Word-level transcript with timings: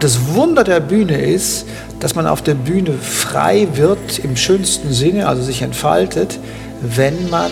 Das 0.00 0.34
Wunder 0.34 0.64
der 0.64 0.80
Bühne 0.80 1.20
ist, 1.20 1.66
dass 2.00 2.14
man 2.14 2.26
auf 2.26 2.42
der 2.42 2.54
Bühne 2.54 2.92
frei 2.92 3.68
wird 3.74 4.18
im 4.20 4.34
schönsten 4.34 4.92
Sinne, 4.92 5.28
also 5.28 5.42
sich 5.42 5.60
entfaltet, 5.60 6.38
wenn 6.80 7.28
man 7.28 7.50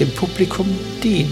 dem 0.00 0.10
Publikum 0.14 0.66
dient. 1.02 1.30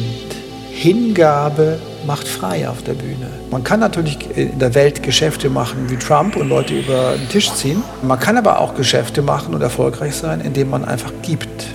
Hingabe 0.71 1.79
macht 2.07 2.29
frei 2.29 2.69
auf 2.69 2.83
der 2.83 2.93
Bühne. 2.93 3.29
Man 3.51 3.65
kann 3.65 3.81
natürlich 3.81 4.19
in 4.37 4.59
der 4.59 4.75
Welt 4.75 5.03
Geschäfte 5.03 5.49
machen 5.49 5.89
wie 5.89 5.97
Trump 5.97 6.37
und 6.37 6.49
Leute 6.49 6.79
über 6.79 7.15
den 7.17 7.29
Tisch 7.29 7.53
ziehen. 7.55 7.83
Man 8.03 8.21
kann 8.21 8.37
aber 8.37 8.61
auch 8.61 8.75
Geschäfte 8.75 9.23
machen 9.23 9.55
und 9.55 9.63
erfolgreich 9.63 10.15
sein, 10.15 10.41
indem 10.41 10.71
man 10.71 10.85
einfach 10.85 11.13
gibt. 11.23 11.67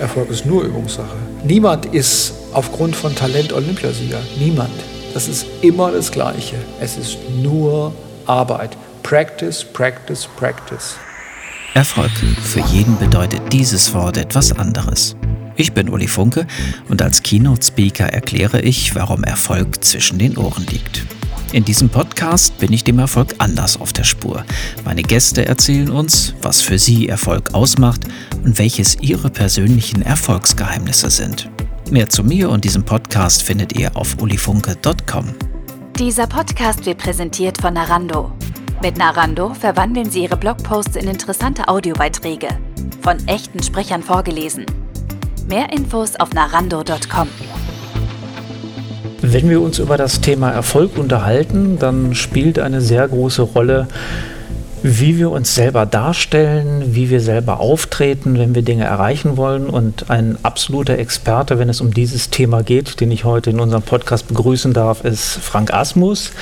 Erfolg 0.00 0.30
ist 0.30 0.46
nur 0.46 0.62
Übungssache. 0.62 1.16
Niemand 1.44 1.86
ist 1.86 2.32
aufgrund 2.52 2.96
von 2.96 3.14
Talent 3.14 3.52
Olympiasieger. 3.52 4.20
Niemand. 4.38 4.93
Das 5.14 5.28
ist 5.28 5.46
immer 5.62 5.92
das 5.92 6.10
Gleiche. 6.10 6.56
Es 6.80 6.96
ist 6.96 7.18
nur 7.40 7.94
Arbeit. 8.26 8.76
Practice, 9.04 9.64
practice, 9.64 10.28
practice. 10.36 10.96
Erfolg. 11.74 12.10
Für 12.42 12.60
jeden 12.72 12.98
bedeutet 12.98 13.40
dieses 13.52 13.94
Wort 13.94 14.16
etwas 14.16 14.50
anderes. 14.50 15.14
Ich 15.54 15.72
bin 15.72 15.88
Uli 15.88 16.08
Funke 16.08 16.48
und 16.88 17.00
als 17.00 17.22
Keynote-Speaker 17.22 18.06
erkläre 18.06 18.60
ich, 18.60 18.96
warum 18.96 19.22
Erfolg 19.22 19.84
zwischen 19.84 20.18
den 20.18 20.36
Ohren 20.36 20.66
liegt. 20.66 21.04
In 21.52 21.64
diesem 21.64 21.90
Podcast 21.90 22.58
bin 22.58 22.72
ich 22.72 22.82
dem 22.82 22.98
Erfolg 22.98 23.36
anders 23.38 23.80
auf 23.80 23.92
der 23.92 24.02
Spur. 24.02 24.44
Meine 24.84 25.02
Gäste 25.02 25.46
erzählen 25.46 25.90
uns, 25.90 26.34
was 26.42 26.60
für 26.60 26.80
sie 26.80 27.08
Erfolg 27.08 27.54
ausmacht 27.54 28.00
und 28.44 28.58
welches 28.58 28.96
ihre 29.00 29.30
persönlichen 29.30 30.02
Erfolgsgeheimnisse 30.02 31.08
sind. 31.10 31.48
Mehr 31.94 32.08
zu 32.08 32.24
mir 32.24 32.50
und 32.50 32.64
diesem 32.64 32.82
Podcast 32.82 33.44
findet 33.44 33.78
ihr 33.78 33.96
auf 33.96 34.20
ulifunke.com. 34.20 35.32
Dieser 35.96 36.26
Podcast 36.26 36.84
wird 36.86 36.98
präsentiert 36.98 37.60
von 37.60 37.74
Narando. 37.74 38.32
Mit 38.82 38.98
Narando 38.98 39.54
verwandeln 39.54 40.10
Sie 40.10 40.24
Ihre 40.24 40.36
Blogposts 40.36 40.96
in 40.96 41.06
interessante 41.06 41.68
Audiobeiträge. 41.68 42.48
Von 43.00 43.18
echten 43.28 43.62
Sprechern 43.62 44.02
vorgelesen. 44.02 44.66
Mehr 45.46 45.72
Infos 45.72 46.16
auf 46.16 46.32
narando.com. 46.32 47.28
Wenn 49.22 49.48
wir 49.48 49.60
uns 49.60 49.78
über 49.78 49.96
das 49.96 50.20
Thema 50.20 50.50
Erfolg 50.50 50.98
unterhalten, 50.98 51.78
dann 51.78 52.16
spielt 52.16 52.58
eine 52.58 52.80
sehr 52.80 53.06
große 53.06 53.42
Rolle, 53.42 53.86
wie 54.86 55.16
wir 55.16 55.30
uns 55.30 55.54
selber 55.54 55.86
darstellen, 55.86 56.94
wie 56.94 57.08
wir 57.08 57.22
selber 57.22 57.58
auftreten, 57.58 58.38
wenn 58.38 58.54
wir 58.54 58.60
Dinge 58.60 58.84
erreichen 58.84 59.38
wollen. 59.38 59.66
Und 59.66 60.10
ein 60.10 60.36
absoluter 60.42 60.98
Experte, 60.98 61.58
wenn 61.58 61.70
es 61.70 61.80
um 61.80 61.94
dieses 61.94 62.28
Thema 62.28 62.62
geht, 62.62 63.00
den 63.00 63.10
ich 63.10 63.24
heute 63.24 63.48
in 63.48 63.60
unserem 63.60 63.80
Podcast 63.80 64.28
begrüßen 64.28 64.74
darf, 64.74 65.02
ist 65.02 65.38
Frank 65.38 65.72
Asmus. 65.72 66.32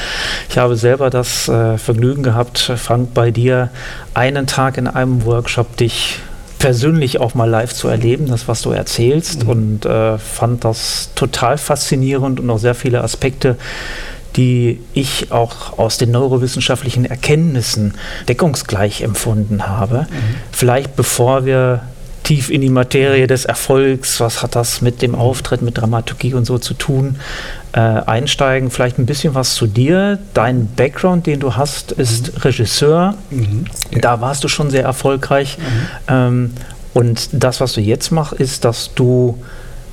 Ich 0.50 0.58
habe 0.58 0.74
selber 0.74 1.08
das 1.08 1.48
äh, 1.48 1.78
Vergnügen 1.78 2.24
gehabt, 2.24 2.58
Frank, 2.58 3.14
bei 3.14 3.30
dir 3.30 3.70
einen 4.12 4.48
Tag 4.48 4.76
in 4.76 4.88
einem 4.88 5.24
Workshop 5.24 5.76
dich 5.76 6.18
persönlich 6.58 7.20
auch 7.20 7.34
mal 7.34 7.48
live 7.48 7.72
zu 7.72 7.86
erleben, 7.86 8.26
das, 8.26 8.48
was 8.48 8.62
du 8.62 8.72
erzählst, 8.72 9.44
mhm. 9.44 9.50
und 9.50 9.86
äh, 9.86 10.18
fand 10.18 10.64
das 10.64 11.10
total 11.14 11.58
faszinierend 11.58 12.40
und 12.40 12.50
auch 12.50 12.58
sehr 12.58 12.74
viele 12.74 13.04
Aspekte, 13.04 13.56
die 14.36 14.80
ich 14.94 15.30
auch 15.30 15.78
aus 15.78 15.98
den 15.98 16.10
neurowissenschaftlichen 16.10 17.04
Erkenntnissen 17.04 17.94
deckungsgleich 18.28 19.02
empfunden 19.02 19.66
habe. 19.66 20.06
Mhm. 20.10 20.34
Vielleicht 20.52 20.96
bevor 20.96 21.44
wir 21.44 21.82
tief 22.22 22.50
in 22.50 22.60
die 22.60 22.70
Materie 22.70 23.26
des 23.26 23.44
Erfolgs, 23.44 24.20
was 24.20 24.42
hat 24.42 24.54
das 24.54 24.80
mit 24.80 25.02
dem 25.02 25.14
Auftritt, 25.14 25.62
mit 25.62 25.78
Dramaturgie 25.78 26.34
und 26.34 26.44
so 26.44 26.58
zu 26.58 26.74
tun, 26.74 27.16
äh, 27.72 27.80
einsteigen. 27.80 28.70
Vielleicht 28.70 28.98
ein 28.98 29.06
bisschen 29.06 29.34
was 29.34 29.54
zu 29.54 29.66
dir. 29.66 30.18
Dein 30.34 30.68
Background, 30.68 31.26
den 31.26 31.40
du 31.40 31.56
hast, 31.56 31.92
ist 31.92 32.34
mhm. 32.34 32.40
Regisseur. 32.42 33.14
Mhm. 33.30 33.66
Ja. 33.90 33.98
Da 34.00 34.20
warst 34.20 34.44
du 34.44 34.48
schon 34.48 34.70
sehr 34.70 34.84
erfolgreich. 34.84 35.58
Mhm. 35.58 35.64
Ähm, 36.08 36.50
und 36.94 37.28
das, 37.32 37.60
was 37.60 37.72
du 37.72 37.80
jetzt 37.80 38.12
machst, 38.12 38.34
ist, 38.34 38.64
dass 38.64 38.94
du 38.94 39.42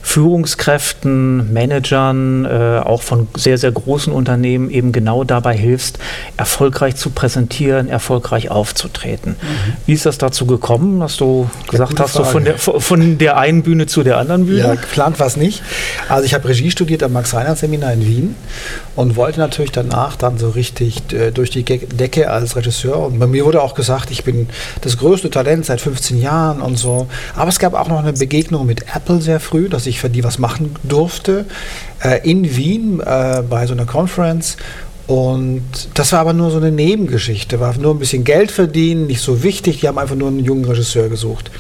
Führungskräften, 0.01 1.51
Managern, 1.53 2.45
äh, 2.45 2.79
auch 2.83 3.01
von 3.01 3.27
sehr, 3.35 3.57
sehr 3.57 3.71
großen 3.71 4.11
Unternehmen 4.11 4.69
eben 4.69 4.91
genau 4.91 5.23
dabei 5.23 5.55
hilfst, 5.55 5.99
erfolgreich 6.37 6.95
zu 6.95 7.09
präsentieren, 7.09 7.89
erfolgreich 7.89 8.49
aufzutreten. 8.49 9.31
Mhm. 9.31 9.73
Wie 9.85 9.93
ist 9.93 10.05
das 10.05 10.17
dazu 10.17 10.45
gekommen, 10.45 10.99
dass 10.99 11.17
du 11.17 11.49
gesagt 11.69 11.99
hast, 11.99 12.13
so 12.13 12.23
von, 12.23 12.45
der, 12.45 12.57
von 12.57 13.17
der 13.17 13.37
einen 13.37 13.63
Bühne 13.63 13.87
zu 13.87 14.03
der 14.03 14.17
anderen 14.17 14.45
Bühne? 14.45 14.59
Ja, 14.59 14.75
geplant 14.75 15.19
war 15.19 15.27
es 15.27 15.37
nicht. 15.37 15.61
Also 16.07 16.25
ich 16.25 16.33
habe 16.33 16.47
Regie 16.47 16.71
studiert 16.71 17.03
am 17.03 17.13
Max-Reinhardt-Seminar 17.13 17.93
in 17.93 18.07
Wien 18.07 18.35
und 18.99 19.15
wollte 19.15 19.39
natürlich 19.39 19.71
danach 19.71 20.17
dann 20.17 20.37
so 20.37 20.49
richtig 20.49 21.13
äh, 21.13 21.31
durch 21.31 21.49
die 21.51 21.63
Decke 21.63 22.29
als 22.29 22.57
Regisseur. 22.57 22.99
Und 22.99 23.17
bei 23.17 23.27
mir 23.27 23.45
wurde 23.45 23.61
auch 23.61 23.73
gesagt, 23.73 24.11
ich 24.11 24.25
bin 24.25 24.49
das 24.81 24.97
größte 24.97 25.29
Talent 25.29 25.65
seit 25.65 25.79
15 25.79 26.19
Jahren 26.19 26.61
und 26.61 26.77
so. 26.77 27.07
Aber 27.33 27.47
es 27.47 27.59
gab 27.59 27.75
auch 27.75 27.87
noch 27.87 27.99
eine 27.99 28.11
Begegnung 28.11 28.65
mit 28.65 28.93
Apple 28.93 29.21
sehr 29.21 29.39
früh, 29.39 29.69
dass 29.69 29.87
ich 29.87 30.01
für 30.01 30.09
die 30.09 30.25
was 30.25 30.37
machen 30.37 30.75
durfte 30.83 31.45
äh, 32.03 32.29
in 32.29 32.57
Wien 32.57 32.99
äh, 32.99 33.41
bei 33.49 33.67
so 33.67 33.73
einer 33.73 33.85
Conference. 33.85 34.57
Und 35.07 35.63
das 35.93 36.11
war 36.11 36.19
aber 36.19 36.33
nur 36.33 36.51
so 36.51 36.57
eine 36.57 36.69
Nebengeschichte, 36.69 37.61
war 37.61 37.77
nur 37.77 37.95
ein 37.95 37.99
bisschen 37.99 38.25
Geld 38.25 38.51
verdienen, 38.51 39.07
nicht 39.07 39.21
so 39.21 39.43
wichtig. 39.43 39.79
Die 39.79 39.87
haben 39.87 39.97
einfach 39.97 40.17
nur 40.17 40.27
einen 40.27 40.43
jungen 40.43 40.65
Regisseur 40.65 41.07
gesucht. 41.07 41.51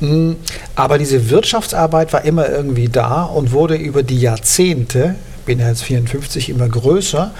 Mhm. 0.00 0.36
Aber 0.76 0.96
diese 0.96 1.28
Wirtschaftsarbeit 1.28 2.14
war 2.14 2.24
immer 2.24 2.48
irgendwie 2.48 2.88
da 2.88 3.24
und 3.24 3.52
wurde 3.52 3.74
über 3.74 4.02
die 4.02 4.18
Jahrzehnte, 4.18 5.16
bin 5.44 5.60
jetzt 5.60 5.84
54, 5.84 6.50
immer 6.50 6.68
größer 6.68 7.32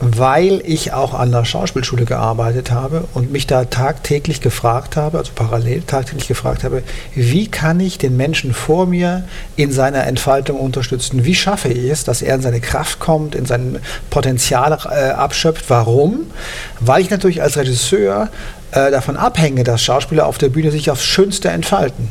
weil 0.00 0.62
ich 0.64 0.92
auch 0.92 1.14
an 1.14 1.32
der 1.32 1.44
Schauspielschule 1.44 2.04
gearbeitet 2.04 2.70
habe 2.70 3.04
und 3.14 3.32
mich 3.32 3.46
da 3.46 3.64
tagtäglich 3.64 4.40
gefragt 4.40 4.96
habe, 4.96 5.18
also 5.18 5.32
parallel 5.34 5.82
tagtäglich 5.82 6.28
gefragt 6.28 6.64
habe, 6.64 6.82
wie 7.14 7.48
kann 7.48 7.80
ich 7.80 7.98
den 7.98 8.16
Menschen 8.16 8.54
vor 8.54 8.86
mir 8.86 9.24
in 9.56 9.72
seiner 9.72 10.06
Entfaltung 10.06 10.60
unterstützen? 10.60 11.24
Wie 11.24 11.34
schaffe 11.34 11.68
ich 11.68 11.90
es, 11.90 12.04
dass 12.04 12.22
er 12.22 12.36
in 12.36 12.42
seine 12.42 12.60
Kraft 12.60 13.00
kommt, 13.00 13.34
in 13.34 13.46
sein 13.46 13.78
Potenzial 14.10 14.78
äh, 14.90 15.10
abschöpft? 15.10 15.64
Warum? 15.68 16.30
Weil 16.80 17.02
ich 17.02 17.10
natürlich 17.10 17.42
als 17.42 17.56
Regisseur 17.56 18.28
äh, 18.70 18.90
davon 18.90 19.16
abhänge, 19.16 19.64
dass 19.64 19.82
Schauspieler 19.82 20.26
auf 20.26 20.38
der 20.38 20.48
Bühne 20.48 20.70
sich 20.70 20.90
aufs 20.90 21.04
Schönste 21.04 21.48
entfalten. 21.48 22.08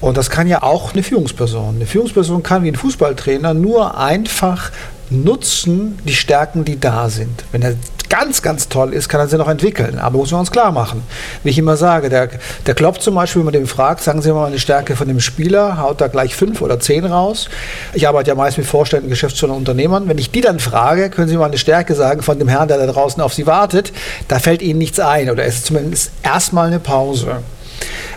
Und 0.00 0.16
das 0.16 0.30
kann 0.30 0.46
ja 0.46 0.62
auch 0.62 0.92
eine 0.92 1.02
Führungsperson. 1.02 1.76
Eine 1.76 1.86
Führungsperson 1.86 2.42
kann 2.42 2.62
wie 2.64 2.68
ein 2.68 2.76
Fußballtrainer 2.76 3.54
nur 3.54 3.98
einfach 3.98 4.70
nutzen 5.10 5.98
die 6.04 6.14
Stärken, 6.14 6.64
die 6.64 6.80
da 6.80 7.08
sind. 7.08 7.44
Wenn 7.52 7.62
er 7.62 7.74
ganz, 8.08 8.42
ganz 8.42 8.68
toll 8.68 8.92
ist, 8.92 9.08
kann 9.08 9.20
er 9.20 9.28
sie 9.28 9.36
noch 9.36 9.48
entwickeln. 9.48 9.98
Aber 9.98 10.18
muss 10.18 10.30
man 10.30 10.40
uns 10.40 10.50
klar 10.50 10.72
machen. 10.72 11.02
Wie 11.42 11.50
ich 11.50 11.58
immer 11.58 11.76
sage, 11.76 12.08
der, 12.08 12.28
der 12.66 12.74
Klopp 12.74 13.00
zum 13.00 13.14
Beispiel, 13.14 13.40
wenn 13.40 13.46
man 13.46 13.52
den 13.52 13.66
fragt, 13.66 14.02
sagen 14.02 14.22
Sie 14.22 14.32
mal 14.32 14.46
eine 14.46 14.58
Stärke 14.58 14.96
von 14.96 15.08
dem 15.08 15.20
Spieler, 15.20 15.78
haut 15.78 16.00
da 16.00 16.08
gleich 16.08 16.34
fünf 16.34 16.60
oder 16.60 16.78
zehn 16.80 17.04
raus. 17.04 17.48
Ich 17.94 18.06
arbeite 18.06 18.30
ja 18.30 18.34
meist 18.34 18.58
mit 18.58 18.66
Vorständen, 18.66 19.08
Geschäftsführern, 19.08 19.56
Unternehmern. 19.56 20.08
Wenn 20.08 20.18
ich 20.18 20.30
die 20.30 20.40
dann 20.40 20.60
frage, 20.60 21.10
können 21.10 21.28
Sie 21.28 21.36
mal 21.36 21.46
eine 21.46 21.58
Stärke 21.58 21.94
sagen 21.94 22.22
von 22.22 22.38
dem 22.38 22.48
Herrn, 22.48 22.68
der 22.68 22.78
da 22.78 22.86
draußen 22.86 23.22
auf 23.22 23.34
Sie 23.34 23.46
wartet, 23.46 23.92
da 24.28 24.38
fällt 24.38 24.62
Ihnen 24.62 24.78
nichts 24.78 25.00
ein 25.00 25.30
oder 25.30 25.44
es 25.44 25.56
ist 25.56 25.66
zumindest 25.66 26.12
erstmal 26.22 26.68
eine 26.68 26.80
Pause. 26.80 27.42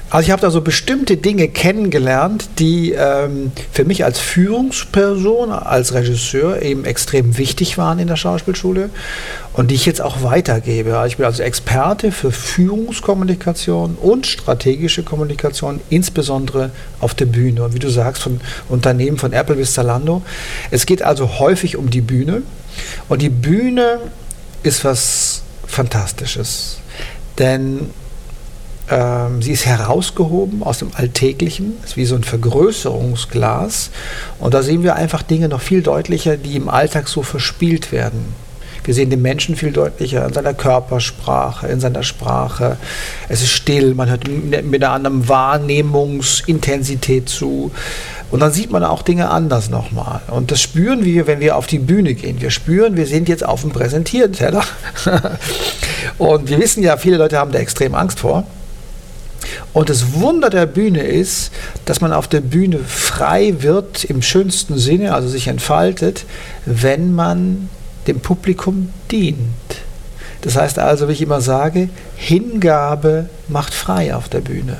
Also 0.09 0.25
ich 0.25 0.31
habe 0.31 0.41
da 0.41 0.49
so 0.49 0.61
bestimmte 0.61 1.17
Dinge 1.17 1.47
kennengelernt, 1.47 2.49
die 2.57 2.93
ähm, 2.93 3.51
für 3.71 3.85
mich 3.85 4.03
als 4.03 4.19
Führungsperson, 4.19 5.51
als 5.51 5.93
Regisseur 5.93 6.61
eben 6.61 6.83
extrem 6.83 7.37
wichtig 7.37 7.77
waren 7.77 7.99
in 7.99 8.07
der 8.07 8.15
Schauspielschule 8.15 8.89
und 9.53 9.69
die 9.69 9.75
ich 9.75 9.85
jetzt 9.85 10.01
auch 10.01 10.23
weitergebe. 10.23 10.97
Also 10.97 11.07
ich 11.07 11.17
bin 11.17 11.25
also 11.25 11.43
Experte 11.43 12.11
für 12.11 12.31
Führungskommunikation 12.31 13.95
und 14.01 14.25
strategische 14.25 15.03
Kommunikation, 15.03 15.79
insbesondere 15.89 16.71
auf 16.99 17.13
der 17.13 17.25
Bühne. 17.25 17.63
Und 17.63 17.75
wie 17.75 17.79
du 17.79 17.89
sagst, 17.89 18.23
von 18.23 18.41
Unternehmen 18.67 19.17
von 19.17 19.31
Apple 19.31 19.55
bis 19.55 19.73
Zalando. 19.73 20.23
Es 20.71 20.85
geht 20.85 21.03
also 21.03 21.39
häufig 21.39 21.77
um 21.77 21.89
die 21.91 22.01
Bühne 22.01 22.41
und 23.09 23.21
die 23.21 23.29
Bühne 23.29 23.99
ist 24.63 24.83
was 24.83 25.43
Fantastisches. 25.67 26.79
Denn 27.37 27.91
ähm, 28.89 29.41
sie 29.41 29.51
ist 29.51 29.65
herausgehoben 29.65 30.63
aus 30.63 30.79
dem 30.79 30.91
Alltäglichen, 30.93 31.73
ist 31.83 31.97
wie 31.97 32.05
so 32.05 32.15
ein 32.15 32.23
Vergrößerungsglas. 32.23 33.91
Und 34.39 34.53
da 34.53 34.63
sehen 34.63 34.83
wir 34.83 34.95
einfach 34.95 35.21
Dinge 35.21 35.49
noch 35.49 35.61
viel 35.61 35.81
deutlicher, 35.81 36.37
die 36.37 36.55
im 36.55 36.69
Alltag 36.69 37.07
so 37.07 37.21
verspielt 37.21 37.91
werden. 37.91 38.33
Wir 38.83 38.93
sehen 38.93 39.09
den 39.09 39.21
Menschen 39.21 39.55
viel 39.55 39.71
deutlicher 39.71 40.25
in 40.25 40.33
seiner 40.33 40.55
Körpersprache, 40.55 41.67
in 41.67 41.79
seiner 41.79 42.01
Sprache. 42.01 42.77
Es 43.27 43.41
ist 43.41 43.51
still, 43.51 43.93
man 43.93 44.09
hört 44.09 44.27
mit 44.27 44.83
einer 44.83 44.93
anderen 44.93 45.29
Wahrnehmungsintensität 45.29 47.29
zu. 47.29 47.71
Und 48.31 48.39
dann 48.39 48.51
sieht 48.51 48.71
man 48.71 48.83
auch 48.83 49.03
Dinge 49.03 49.29
anders 49.29 49.69
nochmal. 49.69 50.21
Und 50.27 50.51
das 50.51 50.61
spüren 50.61 51.03
wir, 51.03 51.27
wenn 51.27 51.39
wir 51.39 51.57
auf 51.57 51.67
die 51.67 51.79
Bühne 51.79 52.15
gehen. 52.15 52.41
Wir 52.41 52.51
spüren, 52.51 52.95
wir 52.95 53.05
sind 53.05 53.29
jetzt 53.29 53.45
auf 53.45 53.61
dem 53.61 53.71
Präsentierteller. 53.71 54.63
Und 56.17 56.49
wir 56.49 56.59
wissen 56.59 56.81
ja, 56.81 56.97
viele 56.97 57.17
Leute 57.17 57.37
haben 57.37 57.51
da 57.51 57.59
extrem 57.59 57.93
Angst 57.93 58.19
vor. 58.19 58.45
Und 59.73 59.89
das 59.89 60.13
Wunder 60.13 60.49
der 60.49 60.65
Bühne 60.65 61.03
ist, 61.03 61.51
dass 61.85 62.01
man 62.01 62.13
auf 62.13 62.27
der 62.27 62.41
Bühne 62.41 62.79
frei 62.79 63.55
wird 63.59 64.03
im 64.03 64.21
schönsten 64.21 64.77
Sinne, 64.77 65.13
also 65.13 65.27
sich 65.27 65.47
entfaltet, 65.47 66.25
wenn 66.65 67.13
man 67.13 67.69
dem 68.07 68.19
Publikum 68.19 68.91
dient. 69.11 69.37
Das 70.41 70.55
heißt 70.55 70.79
also, 70.79 71.07
wie 71.07 71.13
ich 71.13 71.21
immer 71.21 71.41
sage, 71.41 71.89
Hingabe 72.15 73.29
macht 73.47 73.73
frei 73.73 74.15
auf 74.15 74.29
der 74.29 74.39
Bühne. 74.39 74.77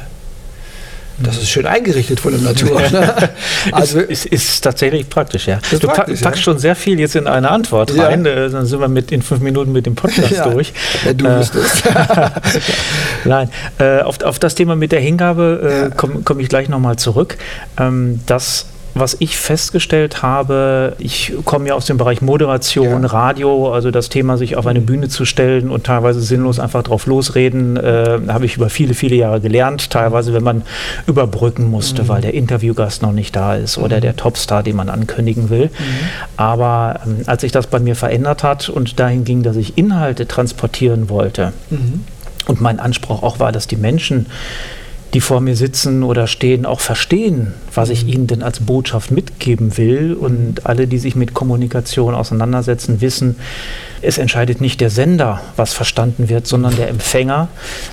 Das 1.21 1.37
ist 1.37 1.49
schön 1.49 1.65
eingerichtet 1.65 2.19
von 2.19 2.31
der 2.31 2.41
Natur. 2.41 2.81
Ne? 2.81 3.29
Also 3.71 3.99
ist, 3.99 4.25
ist, 4.25 4.49
ist, 4.49 4.61
tatsächlich 4.61 5.09
praktisch, 5.09 5.47
ja. 5.47 5.59
Du 5.69 5.79
praktisch, 5.79 6.21
packst 6.21 6.39
ja. 6.39 6.43
schon 6.43 6.59
sehr 6.59 6.75
viel 6.75 6.99
jetzt 6.99 7.15
in 7.15 7.27
eine 7.27 7.49
Antwort 7.49 7.97
rein. 7.97 8.25
Ja. 8.25 8.31
Äh, 8.31 8.49
dann 8.49 8.65
sind 8.65 8.79
wir 8.79 8.87
mit 8.87 9.11
in 9.11 9.21
fünf 9.21 9.41
Minuten 9.41 9.71
mit 9.71 9.85
dem 9.85 9.95
Podcast 9.95 10.31
ja. 10.31 10.49
durch. 10.49 10.73
Ja, 11.05 11.13
du 11.13 11.37
bist 11.37 11.55
äh, 11.55 11.59
es. 11.59 11.83
Nein, 13.25 13.49
äh, 13.79 13.99
auf, 14.01 14.21
auf 14.21 14.39
das 14.39 14.55
Thema 14.55 14.75
mit 14.75 14.91
der 14.91 15.01
Hingabe 15.01 15.89
äh, 15.91 15.95
komme 15.95 16.21
komm 16.23 16.39
ich 16.39 16.49
gleich 16.49 16.69
nochmal 16.69 16.95
zurück. 16.97 17.37
Ähm, 17.77 18.21
das 18.25 18.65
was 18.93 19.17
ich 19.19 19.37
festgestellt 19.37 20.21
habe, 20.21 20.95
ich 20.99 21.33
komme 21.45 21.67
ja 21.67 21.73
aus 21.75 21.85
dem 21.85 21.97
Bereich 21.97 22.21
Moderation, 22.21 23.03
ja. 23.03 23.09
Radio, 23.09 23.71
also 23.73 23.91
das 23.91 24.09
Thema, 24.09 24.37
sich 24.37 24.55
auf 24.55 24.65
eine 24.67 24.81
Bühne 24.81 25.09
zu 25.09 25.25
stellen 25.25 25.69
und 25.69 25.85
teilweise 25.85 26.21
sinnlos 26.21 26.59
einfach 26.59 26.83
drauf 26.83 27.05
losreden, 27.05 27.77
äh, 27.77 28.19
habe 28.27 28.45
ich 28.45 28.57
über 28.57 28.69
viele, 28.69 28.93
viele 28.93 29.15
Jahre 29.15 29.41
gelernt. 29.41 29.89
Teilweise, 29.89 30.33
wenn 30.33 30.43
man 30.43 30.63
überbrücken 31.07 31.69
musste, 31.69 32.03
mhm. 32.03 32.07
weil 32.07 32.21
der 32.21 32.33
Interviewgast 32.33 33.01
noch 33.01 33.11
nicht 33.11 33.35
da 33.35 33.55
ist 33.55 33.77
oder 33.77 33.97
mhm. 33.97 34.01
der 34.01 34.15
Topstar, 34.15 34.63
den 34.63 34.75
man 34.75 34.89
ankündigen 34.89 35.49
will. 35.49 35.65
Mhm. 35.65 36.09
Aber 36.37 36.99
ähm, 37.05 37.17
als 37.25 37.41
sich 37.41 37.51
das 37.51 37.67
bei 37.67 37.79
mir 37.79 37.95
verändert 37.95 38.43
hat 38.43 38.69
und 38.69 38.99
dahin 38.99 39.23
ging, 39.23 39.43
dass 39.43 39.55
ich 39.55 39.77
Inhalte 39.77 40.27
transportieren 40.27 41.09
wollte, 41.09 41.53
mhm. 41.69 42.03
und 42.47 42.61
mein 42.61 42.79
Anspruch 42.79 43.23
auch 43.23 43.39
war, 43.39 43.51
dass 43.51 43.67
die 43.67 43.77
Menschen 43.77 44.25
die 45.13 45.21
vor 45.21 45.41
mir 45.41 45.55
sitzen 45.55 46.03
oder 46.03 46.27
stehen, 46.27 46.65
auch 46.65 46.79
verstehen, 46.79 47.53
was 47.73 47.89
ich 47.89 48.03
mhm. 48.03 48.09
ihnen 48.09 48.27
denn 48.27 48.43
als 48.43 48.59
Botschaft 48.59 49.11
mitgeben 49.11 49.77
will. 49.77 50.13
Und 50.13 50.65
alle, 50.65 50.87
die 50.87 50.99
sich 50.99 51.15
mit 51.15 51.33
Kommunikation 51.33 52.13
auseinandersetzen, 52.13 53.01
wissen, 53.01 53.35
es 54.01 54.17
entscheidet 54.17 54.61
nicht 54.61 54.81
der 54.81 54.89
Sender, 54.89 55.41
was 55.55 55.73
verstanden 55.73 56.29
wird, 56.29 56.47
sondern 56.47 56.75
der 56.75 56.89
Empfänger. 56.89 57.47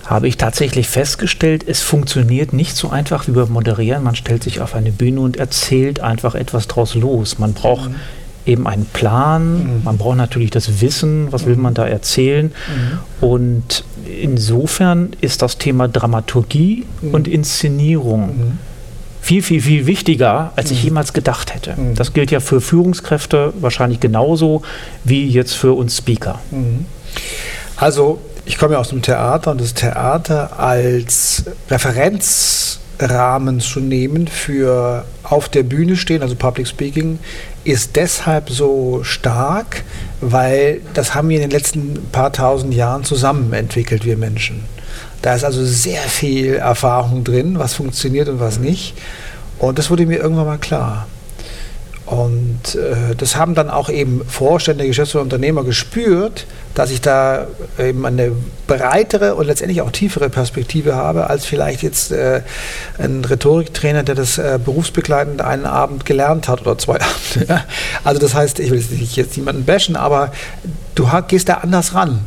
Habe 0.04 0.28
ich 0.28 0.36
tatsächlich 0.36 0.88
festgestellt, 0.88 1.64
es 1.66 1.82
funktioniert 1.82 2.52
nicht 2.52 2.76
so 2.76 2.90
einfach 2.90 3.26
wie 3.26 3.32
beim 3.32 3.50
Moderieren. 3.50 4.04
Man 4.04 4.14
stellt 4.14 4.44
sich 4.44 4.60
auf 4.60 4.74
eine 4.74 4.92
Bühne 4.92 5.20
und 5.20 5.38
erzählt 5.38 6.00
einfach 6.00 6.34
etwas 6.34 6.68
draus 6.68 6.94
los. 6.94 7.38
Man 7.38 7.54
braucht 7.54 7.90
mhm 7.90 7.96
eben 8.46 8.66
einen 8.66 8.86
Plan, 8.86 9.58
mhm. 9.78 9.84
man 9.84 9.98
braucht 9.98 10.16
natürlich 10.16 10.50
das 10.50 10.80
Wissen, 10.80 11.32
was 11.32 11.46
will 11.46 11.56
man 11.56 11.74
da 11.74 11.86
erzählen. 11.86 12.46
Mhm. 12.46 13.26
Und 13.28 13.84
insofern 14.20 15.10
ist 15.20 15.42
das 15.42 15.58
Thema 15.58 15.88
Dramaturgie 15.88 16.86
mhm. 17.02 17.14
und 17.14 17.28
Inszenierung 17.28 18.26
mhm. 18.26 18.58
viel, 19.20 19.42
viel, 19.42 19.60
viel 19.60 19.86
wichtiger, 19.86 20.52
als 20.56 20.70
ich 20.70 20.78
mhm. 20.78 20.84
jemals 20.84 21.12
gedacht 21.12 21.54
hätte. 21.54 21.74
Mhm. 21.76 21.94
Das 21.94 22.12
gilt 22.12 22.30
ja 22.30 22.40
für 22.40 22.60
Führungskräfte 22.60 23.52
wahrscheinlich 23.60 24.00
genauso 24.00 24.62
wie 25.04 25.28
jetzt 25.28 25.54
für 25.54 25.72
uns 25.72 25.96
Speaker. 25.96 26.38
Also 27.76 28.20
ich 28.46 28.58
komme 28.58 28.74
ja 28.74 28.78
aus 28.78 28.88
dem 28.88 29.02
Theater 29.02 29.50
und 29.50 29.60
das 29.60 29.74
Theater 29.74 30.58
als 30.58 31.44
Referenzrahmen 31.68 33.60
zu 33.60 33.80
nehmen 33.80 34.28
für 34.28 35.04
auf 35.24 35.48
der 35.48 35.64
Bühne 35.64 35.96
stehen, 35.96 36.22
also 36.22 36.36
Public 36.36 36.68
Speaking, 36.68 37.18
ist 37.66 37.96
deshalb 37.96 38.48
so 38.48 39.02
stark, 39.02 39.82
weil 40.20 40.80
das 40.94 41.14
haben 41.14 41.28
wir 41.28 41.36
in 41.36 41.42
den 41.42 41.50
letzten 41.50 42.06
paar 42.12 42.32
tausend 42.32 42.72
Jahren 42.74 43.04
zusammen 43.04 43.52
entwickelt, 43.52 44.04
wir 44.04 44.16
Menschen. 44.16 44.64
Da 45.22 45.34
ist 45.34 45.44
also 45.44 45.64
sehr 45.64 46.02
viel 46.02 46.54
Erfahrung 46.54 47.24
drin, 47.24 47.58
was 47.58 47.74
funktioniert 47.74 48.28
und 48.28 48.38
was 48.38 48.60
nicht. 48.60 48.94
Und 49.58 49.78
das 49.78 49.90
wurde 49.90 50.06
mir 50.06 50.18
irgendwann 50.18 50.46
mal 50.46 50.58
klar. 50.58 51.08
Und 52.06 52.76
äh, 52.76 53.16
das 53.16 53.34
haben 53.34 53.56
dann 53.56 53.68
auch 53.68 53.90
eben 53.90 54.22
Vorstände, 54.28 54.86
Geschäftsführer, 54.86 55.24
Unternehmer 55.24 55.64
gespürt, 55.64 56.46
dass 56.74 56.92
ich 56.92 57.00
da 57.00 57.48
eben 57.80 58.06
eine 58.06 58.30
breitere 58.68 59.34
und 59.34 59.46
letztendlich 59.46 59.82
auch 59.82 59.90
tiefere 59.90 60.30
Perspektive 60.30 60.94
habe, 60.94 61.28
als 61.28 61.46
vielleicht 61.46 61.82
jetzt 61.82 62.12
äh, 62.12 62.42
ein 62.98 63.24
Rhetoriktrainer, 63.24 64.04
der 64.04 64.14
das 64.14 64.38
äh, 64.38 64.60
berufsbegleitend 64.64 65.42
einen 65.42 65.64
Abend 65.64 66.06
gelernt 66.06 66.46
hat 66.46 66.60
oder 66.60 66.78
zwei 66.78 67.00
Abende. 67.34 67.64
Also 68.04 68.20
das 68.20 68.34
heißt, 68.34 68.60
ich 68.60 68.70
will 68.70 68.84
jetzt 69.00 69.36
niemanden 69.36 69.64
bashen, 69.64 69.96
aber 69.96 70.32
du 70.94 71.08
gehst 71.26 71.48
da 71.48 71.54
anders 71.54 71.92
ran. 71.94 72.20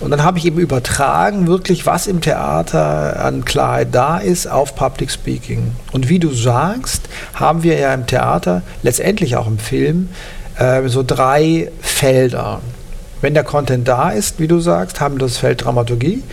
Und 0.00 0.10
dann 0.10 0.22
habe 0.22 0.38
ich 0.38 0.46
eben 0.46 0.58
übertragen, 0.58 1.46
wirklich, 1.46 1.86
was 1.86 2.06
im 2.06 2.20
Theater 2.20 3.24
an 3.24 3.44
Klarheit 3.44 3.88
da 3.92 4.18
ist, 4.18 4.46
auf 4.46 4.74
Public 4.74 5.10
Speaking. 5.10 5.72
Und 5.92 6.08
wie 6.08 6.18
du 6.18 6.30
sagst, 6.32 7.08
haben 7.34 7.62
wir 7.62 7.78
ja 7.78 7.94
im 7.94 8.06
Theater, 8.06 8.62
letztendlich 8.82 9.36
auch 9.36 9.46
im 9.46 9.58
Film, 9.58 10.08
äh, 10.58 10.88
so 10.88 11.02
drei 11.02 11.70
Felder. 11.80 12.60
Wenn 13.20 13.34
der 13.34 13.44
Content 13.44 13.86
da 13.86 14.10
ist, 14.10 14.40
wie 14.40 14.48
du 14.48 14.58
sagst, 14.58 15.00
haben 15.00 15.14
wir 15.14 15.20
das 15.20 15.38
Feld 15.38 15.64
Dramaturgie. 15.64 16.24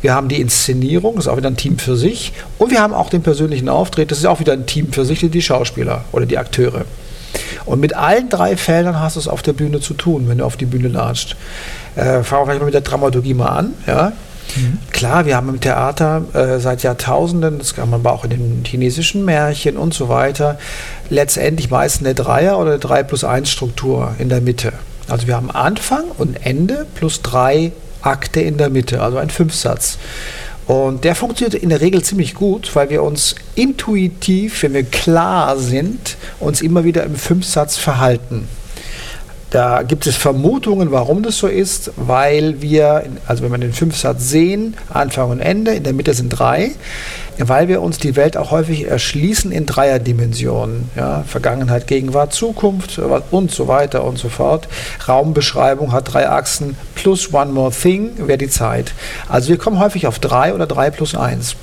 Wir 0.00 0.14
haben 0.14 0.28
die 0.28 0.40
Inszenierung, 0.40 1.16
das 1.16 1.26
ist 1.26 1.28
auch 1.28 1.36
wieder 1.36 1.50
ein 1.50 1.56
Team 1.56 1.76
für 1.76 1.96
sich. 1.96 2.32
Und 2.56 2.70
wir 2.70 2.80
haben 2.80 2.94
auch 2.94 3.10
den 3.10 3.22
persönlichen 3.22 3.68
Auftritt, 3.68 4.12
das 4.12 4.18
ist 4.18 4.26
auch 4.26 4.38
wieder 4.38 4.52
ein 4.52 4.64
Team 4.64 4.92
für 4.92 5.04
sich, 5.04 5.28
die 5.28 5.42
Schauspieler 5.42 6.04
oder 6.12 6.24
die 6.24 6.38
Akteure. 6.38 6.84
Und 7.64 7.80
mit 7.80 7.94
allen 7.94 8.28
drei 8.28 8.56
Feldern 8.56 9.00
hast 9.00 9.16
du 9.16 9.20
es 9.20 9.28
auf 9.28 9.42
der 9.42 9.54
Bühne 9.54 9.80
zu 9.80 9.94
tun, 9.94 10.28
wenn 10.28 10.38
du 10.38 10.44
auf 10.44 10.56
die 10.56 10.66
Bühne 10.66 10.86
latscht. 10.86 11.36
Äh, 11.96 12.22
fangen 12.22 12.42
wir 12.42 12.46
vielleicht 12.46 12.60
mal 12.60 12.66
mit 12.66 12.74
der 12.74 12.80
Dramaturgie 12.82 13.34
mal 13.34 13.48
an. 13.48 13.74
Ja? 13.86 14.12
Mhm. 14.54 14.78
Klar, 14.92 15.26
wir 15.26 15.36
haben 15.36 15.48
im 15.48 15.60
Theater 15.60 16.22
äh, 16.32 16.60
seit 16.60 16.82
Jahrtausenden, 16.82 17.58
das 17.58 17.74
kann 17.74 17.90
man 17.90 18.00
aber 18.00 18.12
auch 18.12 18.24
in 18.24 18.30
den 18.30 18.62
chinesischen 18.64 19.24
Märchen 19.24 19.76
und 19.76 19.94
so 19.94 20.08
weiter, 20.08 20.58
letztendlich 21.10 21.70
meist 21.70 22.00
eine 22.00 22.14
Dreier- 22.14 22.58
oder 22.58 22.72
eine 22.72 22.78
3 22.78 23.02
plus 23.02 23.24
1 23.24 23.50
Struktur 23.50 24.14
in 24.18 24.28
der 24.28 24.40
Mitte. 24.40 24.72
Also 25.08 25.26
wir 25.26 25.36
haben 25.36 25.50
Anfang 25.50 26.04
und 26.18 26.44
Ende 26.44 26.86
plus 26.94 27.22
drei 27.22 27.72
Akte 28.02 28.40
in 28.40 28.56
der 28.56 28.70
Mitte, 28.70 29.02
also 29.02 29.18
ein 29.18 29.30
Fünfsatz. 29.30 29.98
Und 30.66 31.04
der 31.04 31.14
funktioniert 31.14 31.54
in 31.62 31.68
der 31.68 31.80
Regel 31.80 32.02
ziemlich 32.02 32.34
gut, 32.34 32.74
weil 32.74 32.90
wir 32.90 33.04
uns 33.04 33.36
intuitiv, 33.54 34.64
wenn 34.64 34.74
wir 34.74 34.82
klar 34.82 35.56
sind, 35.58 36.16
uns 36.40 36.60
immer 36.60 36.82
wieder 36.82 37.04
im 37.04 37.14
Fünfsatz 37.14 37.76
verhalten. 37.76 38.48
Da 39.50 39.82
gibt 39.82 40.06
es 40.08 40.16
Vermutungen, 40.16 40.90
warum 40.90 41.22
das 41.22 41.38
so 41.38 41.46
ist, 41.46 41.92
weil 41.96 42.60
wir, 42.60 43.04
also 43.26 43.44
wenn 43.44 43.52
wir 43.52 43.58
den 43.58 43.72
Fünfsatz 43.72 44.28
sehen, 44.28 44.76
Anfang 44.88 45.30
und 45.30 45.40
Ende, 45.40 45.72
in 45.72 45.84
der 45.84 45.92
Mitte 45.92 46.14
sind 46.14 46.30
drei, 46.30 46.72
weil 47.38 47.68
wir 47.68 47.80
uns 47.80 47.98
die 47.98 48.16
Welt 48.16 48.36
auch 48.36 48.50
häufig 48.50 48.88
erschließen 48.88 49.52
in 49.52 49.66
Dreierdimensionen. 49.66 50.90
Ja, 50.96 51.22
Vergangenheit, 51.26 51.86
Gegenwart, 51.86 52.32
Zukunft 52.32 52.98
und 53.30 53.50
so 53.52 53.68
weiter 53.68 54.04
und 54.04 54.18
so 54.18 54.28
fort. 54.28 54.66
Raumbeschreibung 55.06 55.92
hat 55.92 56.12
drei 56.12 56.28
Achsen 56.28 56.76
plus 56.96 57.32
One 57.32 57.52
More 57.52 57.70
Thing 57.70 58.12
wäre 58.26 58.38
die 58.38 58.48
Zeit. 58.48 58.94
Also 59.28 59.50
wir 59.50 59.58
kommen 59.58 59.78
häufig 59.78 60.08
auf 60.08 60.18
drei 60.18 60.54
oder 60.54 60.66
drei 60.66 60.90
plus 60.90 61.14
eins. 61.14 61.54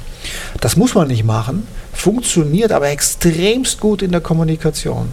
Das 0.61 0.77
muss 0.77 0.95
man 0.95 1.07
nicht 1.07 1.23
machen, 1.23 1.67
funktioniert 1.93 2.71
aber 2.71 2.89
extremst 2.89 3.79
gut 3.79 4.01
in 4.01 4.11
der 4.11 4.21
Kommunikation. 4.21 5.09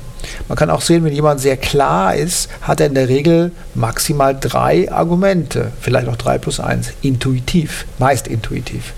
Man 0.49 0.57
kann 0.57 0.71
auch 0.71 0.83
sehen, 0.83 1.05
wenn 1.05 1.13
jemand 1.13 1.41
sehr 1.41 1.57
klar 1.57 2.15
ist, 2.15 2.49
hat 2.63 2.81
er 2.81 2.87
in 2.87 2.95
der 2.95 3.09
Regel 3.09 3.53
maximal 3.75 4.37
drei 4.39 4.91
Argumente, 4.91 5.73
vielleicht 5.81 6.09
auch 6.09 6.17
drei 6.17 6.39
plus 6.39 6.61
eins, 6.61 6.91
intuitiv, 7.03 7.87
meist 7.99 8.29
intuitiv. 8.29 8.93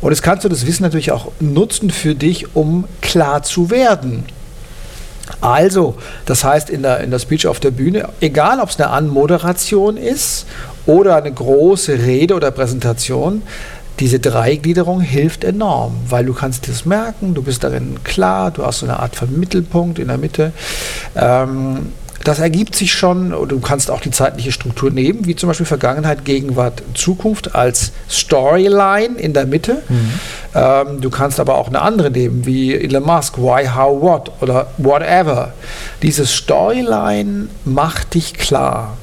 Und 0.00 0.10
jetzt 0.12 0.22
kannst 0.22 0.44
du 0.44 0.48
das 0.48 0.66
Wissen 0.66 0.82
natürlich 0.82 1.12
auch 1.12 1.32
nutzen 1.40 1.90
für 1.90 2.14
dich, 2.14 2.54
um 2.54 2.84
klar 3.00 3.42
zu 3.42 3.70
werden. 3.70 4.24
Also, 5.40 5.96
das 6.26 6.44
heißt 6.44 6.70
in 6.70 6.82
der, 6.82 7.00
in 7.00 7.10
der 7.10 7.18
Speech 7.18 7.46
auf 7.46 7.60
der 7.60 7.70
Bühne, 7.70 8.08
egal 8.20 8.60
ob 8.60 8.70
es 8.70 8.80
eine 8.80 8.90
Anmoderation 8.90 9.96
ist 9.96 10.46
oder 10.86 11.16
eine 11.16 11.32
große 11.32 11.92
Rede 11.92 12.34
oder 12.34 12.50
Präsentation, 12.50 13.42
diese 13.98 14.20
Dreigliederung 14.20 15.00
hilft 15.00 15.44
enorm, 15.44 15.94
weil 16.08 16.24
du 16.24 16.32
kannst 16.32 16.68
das 16.68 16.86
merken, 16.86 17.34
du 17.34 17.42
bist 17.42 17.64
darin 17.64 18.02
klar, 18.04 18.50
du 18.50 18.64
hast 18.64 18.80
so 18.80 18.86
eine 18.86 18.98
Art 19.00 19.16
von 19.16 19.38
Mittelpunkt 19.38 19.98
in 19.98 20.08
der 20.08 20.18
Mitte. 20.18 20.52
Ähm, 21.14 21.92
das 22.24 22.38
ergibt 22.38 22.76
sich 22.76 22.92
schon, 22.92 23.32
und 23.32 23.50
du 23.50 23.60
kannst 23.60 23.90
auch 23.90 24.00
die 24.00 24.10
zeitliche 24.10 24.52
Struktur 24.52 24.90
nehmen, 24.90 25.26
wie 25.26 25.36
zum 25.36 25.48
Beispiel 25.48 25.64
Vergangenheit, 25.64 26.26
Gegenwart, 26.26 26.82
Zukunft 26.94 27.54
als 27.54 27.92
Storyline 28.10 29.18
in 29.18 29.32
der 29.32 29.46
Mitte. 29.46 29.82
Mhm. 29.88 30.12
Ähm, 30.54 31.00
du 31.00 31.08
kannst 31.08 31.40
aber 31.40 31.54
auch 31.54 31.68
eine 31.68 31.80
andere 31.80 32.10
nehmen, 32.10 32.44
wie 32.44 32.74
Elon 32.74 33.04
Musk, 33.04 33.38
Why, 33.38 33.68
How, 33.74 34.02
What 34.02 34.32
oder 34.42 34.66
Whatever. 34.76 35.54
Dieses 36.02 36.34
Storyline 36.34 37.48
macht 37.64 38.14
dich 38.14 38.34
klar. 38.34 38.98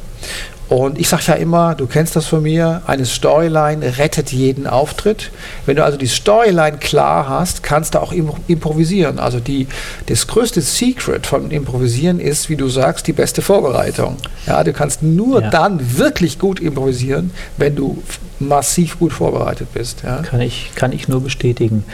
Und 0.70 1.00
ich 1.00 1.08
sage 1.08 1.24
ja 1.28 1.34
immer, 1.36 1.76
du 1.76 1.88
kennst 1.88 2.16
das 2.16 2.26
von 2.26 2.44
mir, 2.44 2.82
eine 2.88 3.06
Storyline 3.06 3.98
rettet 3.98 4.34
jeden 4.34 4.68
Auftritt. 4.68 5.32
Wenn 5.66 5.78
du 5.78 5.84
also 5.84 5.98
die 5.98 6.08
Storyline 6.08 6.78
klar 6.78 7.30
hast, 7.30 7.64
kannst 7.64 7.96
du 7.96 8.02
auch 8.02 8.12
improvisieren. 8.12 9.18
Also 9.20 9.40
die, 9.40 9.68
das 10.08 10.28
größte 10.28 10.62
Secret 10.62 11.26
von 11.26 11.52
Improvisieren 11.52 12.20
ist, 12.20 12.50
wie 12.50 12.58
du 12.58 12.68
sagst, 12.68 13.08
die 13.08 13.14
beste 13.14 13.42
Vorbereitung. 13.42 14.18
Ja, 14.46 14.64
du 14.64 14.74
kannst 14.74 15.04
nur 15.04 15.42
ja. 15.42 15.50
dann 15.50 15.98
wirklich 15.98 16.38
gut 16.38 16.60
improvisieren, 16.60 17.32
wenn 17.56 17.76
du 17.76 18.04
massiv 18.40 19.00
gut 19.00 19.14
vorbereitet 19.14 19.70
bist. 19.74 20.04
Ja? 20.04 20.18
Kann, 20.18 20.42
ich, 20.42 20.72
kann 20.76 20.92
ich 20.92 21.08
nur 21.08 21.22
bestätigen. 21.22 21.86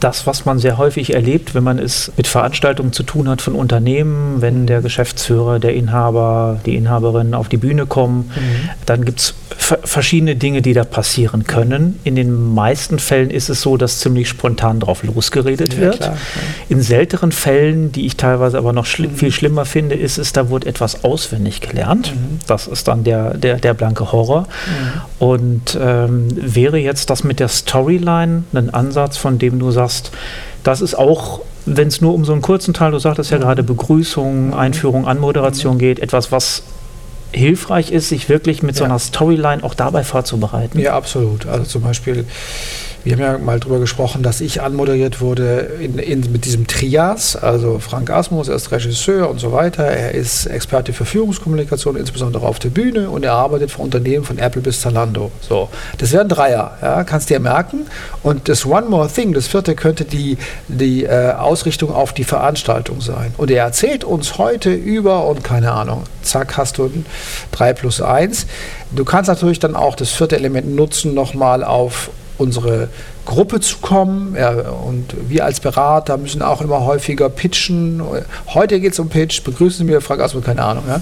Das, 0.00 0.26
was 0.26 0.44
man 0.44 0.58
sehr 0.58 0.78
häufig 0.78 1.14
erlebt, 1.14 1.54
wenn 1.54 1.64
man 1.64 1.78
es 1.78 2.10
mit 2.16 2.26
Veranstaltungen 2.26 2.92
zu 2.92 3.02
tun 3.02 3.28
hat 3.28 3.42
von 3.42 3.54
Unternehmen, 3.54 4.40
wenn 4.40 4.66
der 4.66 4.80
Geschäftsführer, 4.80 5.58
der 5.58 5.74
Inhaber, 5.74 6.60
die 6.64 6.74
Inhaberin 6.76 7.34
auf 7.34 7.48
die 7.48 7.58
Bühne 7.58 7.86
kommen, 7.86 8.30
mhm. 8.34 8.70
dann 8.86 9.04
gibt 9.04 9.20
es 9.20 9.34
verschiedene 9.58 10.36
Dinge, 10.36 10.62
die 10.62 10.72
da 10.72 10.84
passieren 10.84 11.44
können. 11.44 11.98
In 12.04 12.14
den 12.16 12.54
meisten 12.54 12.98
Fällen 12.98 13.30
ist 13.30 13.48
es 13.48 13.60
so, 13.60 13.76
dass 13.76 14.00
ziemlich 14.00 14.28
spontan 14.28 14.80
drauf 14.80 15.02
losgeredet 15.02 15.74
ja, 15.74 15.80
wird. 15.80 15.96
Klar, 15.98 16.12
ja. 16.14 16.18
In 16.68 16.80
seltenen 16.80 17.32
Fällen, 17.32 17.92
die 17.92 18.06
ich 18.06 18.16
teilweise 18.16 18.58
aber 18.58 18.72
noch 18.72 18.86
schli 18.86 19.08
mhm. 19.08 19.16
viel 19.16 19.32
schlimmer 19.32 19.64
finde, 19.64 19.94
ist 19.94 20.18
es, 20.18 20.32
da 20.32 20.50
wird 20.50 20.66
etwas 20.66 21.04
auswendig 21.04 21.60
gelernt. 21.60 22.14
Mhm. 22.14 22.38
Das 22.46 22.66
ist 22.66 22.88
dann 22.88 23.04
der, 23.04 23.36
der, 23.36 23.56
der 23.56 23.74
blanke 23.74 24.12
Horror. 24.12 24.42
Mhm. 24.42 25.26
Und 25.26 25.78
ähm, 25.80 26.28
wäre 26.30 26.78
jetzt 26.78 27.10
das 27.10 27.24
mit 27.24 27.40
der 27.40 27.48
Storyline 27.48 28.44
ein 28.54 28.70
Ansatz, 28.70 29.16
von 29.16 29.38
dem 29.38 29.57
du 29.58 29.70
sagst, 29.70 30.10
das 30.64 30.80
ist 30.80 30.94
auch 30.96 31.40
wenn 31.76 31.88
es 31.88 32.00
nur 32.00 32.14
um 32.14 32.24
so 32.24 32.32
einen 32.32 32.42
kurzen 32.42 32.74
Teil, 32.74 32.92
du 32.92 32.98
sagtest 32.98 33.30
ja 33.30 33.36
mhm. 33.38 33.42
gerade 33.42 33.62
Begrüßung, 33.62 34.54
Einführung, 34.54 35.06
Anmoderation 35.06 35.74
mhm. 35.74 35.78
geht, 35.78 35.98
etwas, 35.98 36.32
was 36.32 36.62
hilfreich 37.32 37.90
ist, 37.90 38.08
sich 38.08 38.28
wirklich 38.28 38.62
mit 38.62 38.76
ja. 38.76 38.78
so 38.78 38.84
einer 38.84 38.98
Storyline 38.98 39.62
auch 39.62 39.74
dabei 39.74 40.02
vorzubereiten. 40.02 40.78
Ja, 40.78 40.94
absolut. 40.94 41.46
Also 41.46 41.64
zum 41.64 41.82
Beispiel 41.82 42.24
wir 43.04 43.12
haben 43.12 43.20
ja 43.20 43.38
mal 43.38 43.60
darüber 43.60 43.78
gesprochen, 43.78 44.22
dass 44.22 44.40
ich 44.40 44.60
anmoderiert 44.60 45.20
wurde 45.20 45.70
in, 45.80 45.98
in, 45.98 46.32
mit 46.32 46.44
diesem 46.44 46.66
Trias. 46.66 47.36
Also 47.36 47.78
Frank 47.78 48.10
Asmus, 48.10 48.48
er 48.48 48.56
ist 48.56 48.70
Regisseur 48.70 49.30
und 49.30 49.38
so 49.38 49.52
weiter. 49.52 49.84
Er 49.84 50.12
ist 50.14 50.46
Experte 50.46 50.92
für 50.92 51.04
Führungskommunikation, 51.04 51.96
insbesondere 51.96 52.46
auf 52.46 52.58
der 52.58 52.70
Bühne 52.70 53.10
und 53.10 53.24
er 53.24 53.32
arbeitet 53.32 53.70
für 53.70 53.82
Unternehmen 53.82 54.24
von 54.24 54.38
Apple 54.38 54.62
bis 54.62 54.80
Zalando. 54.80 55.30
So, 55.40 55.68
das 55.98 56.12
wären 56.12 56.28
Dreier, 56.28 56.76
ja, 56.82 57.04
kannst 57.04 57.30
du 57.30 57.34
dir 57.34 57.40
merken. 57.40 57.86
Und 58.22 58.48
das 58.48 58.66
One 58.66 58.88
More 58.88 59.08
Thing, 59.08 59.32
das 59.32 59.46
vierte, 59.46 59.74
könnte 59.74 60.04
die, 60.04 60.36
die 60.66 61.04
äh, 61.04 61.32
Ausrichtung 61.32 61.92
auf 61.92 62.12
die 62.12 62.24
Veranstaltung 62.24 63.00
sein. 63.00 63.32
Und 63.36 63.50
er 63.50 63.64
erzählt 63.64 64.04
uns 64.04 64.38
heute 64.38 64.72
über 64.72 65.26
und 65.26 65.44
keine 65.44 65.72
Ahnung, 65.72 66.02
zack, 66.22 66.56
hast 66.56 66.78
du 66.78 66.90
3 67.52 67.72
plus 67.72 68.02
1. 68.02 68.46
Du 68.90 69.04
kannst 69.04 69.28
natürlich 69.28 69.58
dann 69.58 69.76
auch 69.76 69.94
das 69.94 70.10
vierte 70.10 70.36
Element 70.36 70.74
nutzen, 70.74 71.14
nochmal 71.14 71.62
auf 71.62 72.10
unsere 72.38 72.88
Gruppe 73.26 73.60
zu 73.60 73.78
kommen. 73.78 74.34
Ja, 74.36 74.50
und 74.50 75.14
wir 75.28 75.44
als 75.44 75.60
Berater 75.60 76.16
müssen 76.16 76.40
auch 76.40 76.62
immer 76.62 76.84
häufiger 76.84 77.28
pitchen. 77.28 78.02
Heute 78.54 78.80
geht 78.80 78.92
es 78.92 78.98
um 78.98 79.08
Pitch. 79.08 79.42
Begrüßen 79.42 79.86
Sie 79.86 79.92
mich, 79.92 80.02
Frank 80.02 80.22
Asmus, 80.22 80.44
keine 80.44 80.62
Ahnung. 80.62 80.84
Ja. 80.88 81.00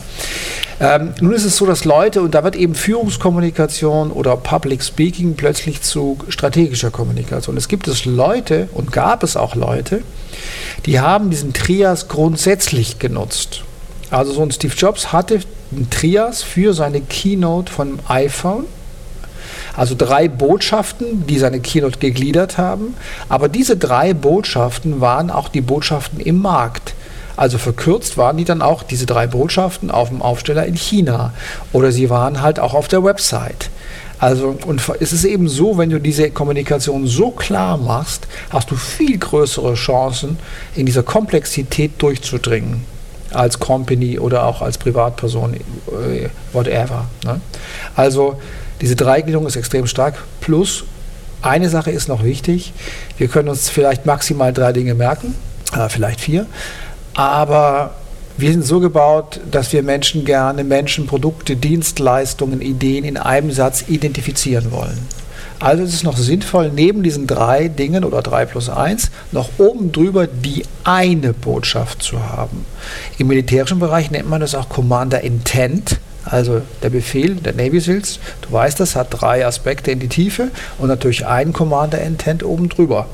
Ähm, 0.78 1.14
nun 1.20 1.32
ist 1.32 1.44
es 1.44 1.56
so, 1.56 1.64
dass 1.64 1.84
Leute, 1.84 2.20
und 2.20 2.34
da 2.34 2.44
wird 2.44 2.56
eben 2.56 2.74
Führungskommunikation 2.74 4.10
oder 4.10 4.36
Public 4.36 4.82
Speaking 4.82 5.34
plötzlich 5.34 5.80
zu 5.82 6.18
strategischer 6.28 6.90
Kommunikation. 6.90 7.56
Es 7.56 7.68
gibt 7.68 7.88
es 7.88 8.04
Leute 8.04 8.68
und 8.74 8.92
gab 8.92 9.22
es 9.22 9.36
auch 9.36 9.54
Leute, 9.54 10.02
die 10.84 11.00
haben 11.00 11.30
diesen 11.30 11.54
Trias 11.54 12.08
grundsätzlich 12.08 12.98
genutzt. 12.98 13.62
Also 14.10 14.32
so 14.32 14.42
ein 14.42 14.50
Steve 14.50 14.74
Jobs 14.76 15.12
hatte 15.12 15.40
ein 15.72 15.88
Trias 15.90 16.42
für 16.42 16.74
seine 16.74 17.00
Keynote 17.00 17.72
vom 17.72 17.98
iPhone 18.08 18.66
also 19.76 19.94
drei 19.96 20.28
Botschaften, 20.28 21.26
die 21.26 21.38
seine 21.38 21.60
Keynote 21.60 21.98
gegliedert 21.98 22.58
haben. 22.58 22.94
Aber 23.28 23.48
diese 23.48 23.76
drei 23.76 24.14
Botschaften 24.14 25.00
waren 25.00 25.30
auch 25.30 25.48
die 25.48 25.60
Botschaften 25.60 26.20
im 26.20 26.40
Markt. 26.40 26.94
Also 27.36 27.58
verkürzt 27.58 28.16
waren 28.16 28.38
die 28.38 28.44
dann 28.44 28.62
auch 28.62 28.82
diese 28.82 29.04
drei 29.04 29.26
Botschaften 29.26 29.90
auf 29.90 30.08
dem 30.08 30.22
Aufsteller 30.22 30.64
in 30.64 30.74
China 30.74 31.34
oder 31.72 31.92
sie 31.92 32.08
waren 32.08 32.40
halt 32.40 32.58
auch 32.58 32.72
auf 32.72 32.88
der 32.88 33.04
Website. 33.04 33.68
Also, 34.18 34.56
und 34.66 34.80
es 35.00 35.12
ist 35.12 35.24
eben 35.24 35.46
so, 35.46 35.76
wenn 35.76 35.90
du 35.90 36.00
diese 36.00 36.30
Kommunikation 36.30 37.06
so 37.06 37.30
klar 37.30 37.76
machst, 37.76 38.26
hast 38.48 38.70
du 38.70 38.76
viel 38.76 39.18
größere 39.18 39.74
Chancen, 39.74 40.38
in 40.74 40.86
dieser 40.86 41.02
Komplexität 41.02 41.92
durchzudringen. 41.98 42.84
Als 43.32 43.58
Company 43.58 44.18
oder 44.18 44.46
auch 44.46 44.62
als 44.62 44.78
Privatperson, 44.78 45.54
äh, 45.54 46.28
whatever. 46.54 47.04
Ne? 47.24 47.40
Also, 47.94 48.40
diese 48.80 48.96
Dreigliederung 48.96 49.46
ist 49.46 49.56
extrem 49.56 49.86
stark. 49.86 50.22
Plus, 50.40 50.84
eine 51.42 51.68
Sache 51.68 51.90
ist 51.90 52.08
noch 52.08 52.24
wichtig. 52.24 52.72
Wir 53.18 53.28
können 53.28 53.48
uns 53.48 53.68
vielleicht 53.68 54.06
maximal 54.06 54.52
drei 54.52 54.72
Dinge 54.72 54.94
merken, 54.94 55.34
äh, 55.72 55.88
vielleicht 55.88 56.20
vier. 56.20 56.46
Aber 57.14 57.94
wir 58.36 58.50
sind 58.50 58.64
so 58.64 58.80
gebaut, 58.80 59.40
dass 59.50 59.72
wir 59.72 59.82
Menschen 59.82 60.24
gerne 60.24 60.62
Menschen, 60.62 61.06
Produkte, 61.06 61.56
Dienstleistungen, 61.56 62.60
Ideen 62.60 63.04
in 63.04 63.16
einem 63.16 63.50
Satz 63.50 63.84
identifizieren 63.88 64.72
wollen. 64.72 64.98
Also 65.58 65.84
ist 65.84 65.94
es 65.94 66.02
noch 66.02 66.18
sinnvoll, 66.18 66.70
neben 66.70 67.02
diesen 67.02 67.26
drei 67.26 67.68
Dingen 67.68 68.04
oder 68.04 68.20
drei 68.20 68.44
plus 68.44 68.68
eins 68.68 69.10
noch 69.32 69.48
oben 69.56 69.90
drüber 69.90 70.26
die 70.26 70.64
eine 70.84 71.32
Botschaft 71.32 72.02
zu 72.02 72.22
haben. 72.22 72.66
Im 73.16 73.28
militärischen 73.28 73.78
Bereich 73.78 74.10
nennt 74.10 74.28
man 74.28 74.42
das 74.42 74.54
auch 74.54 74.68
Commander 74.68 75.22
Intent. 75.22 75.98
Also 76.26 76.60
der 76.82 76.90
Befehl 76.90 77.36
der 77.36 77.54
Navy 77.54 77.80
Seals, 77.80 78.18
du 78.42 78.52
weißt 78.52 78.80
das, 78.80 78.96
hat 78.96 79.08
drei 79.10 79.46
Aspekte 79.46 79.90
in 79.92 80.00
die 80.00 80.08
Tiefe 80.08 80.48
und 80.78 80.88
natürlich 80.88 81.26
einen 81.26 81.52
Commander 81.52 82.00
Intent 82.00 82.42
oben 82.42 82.68
drüber. 82.68 83.06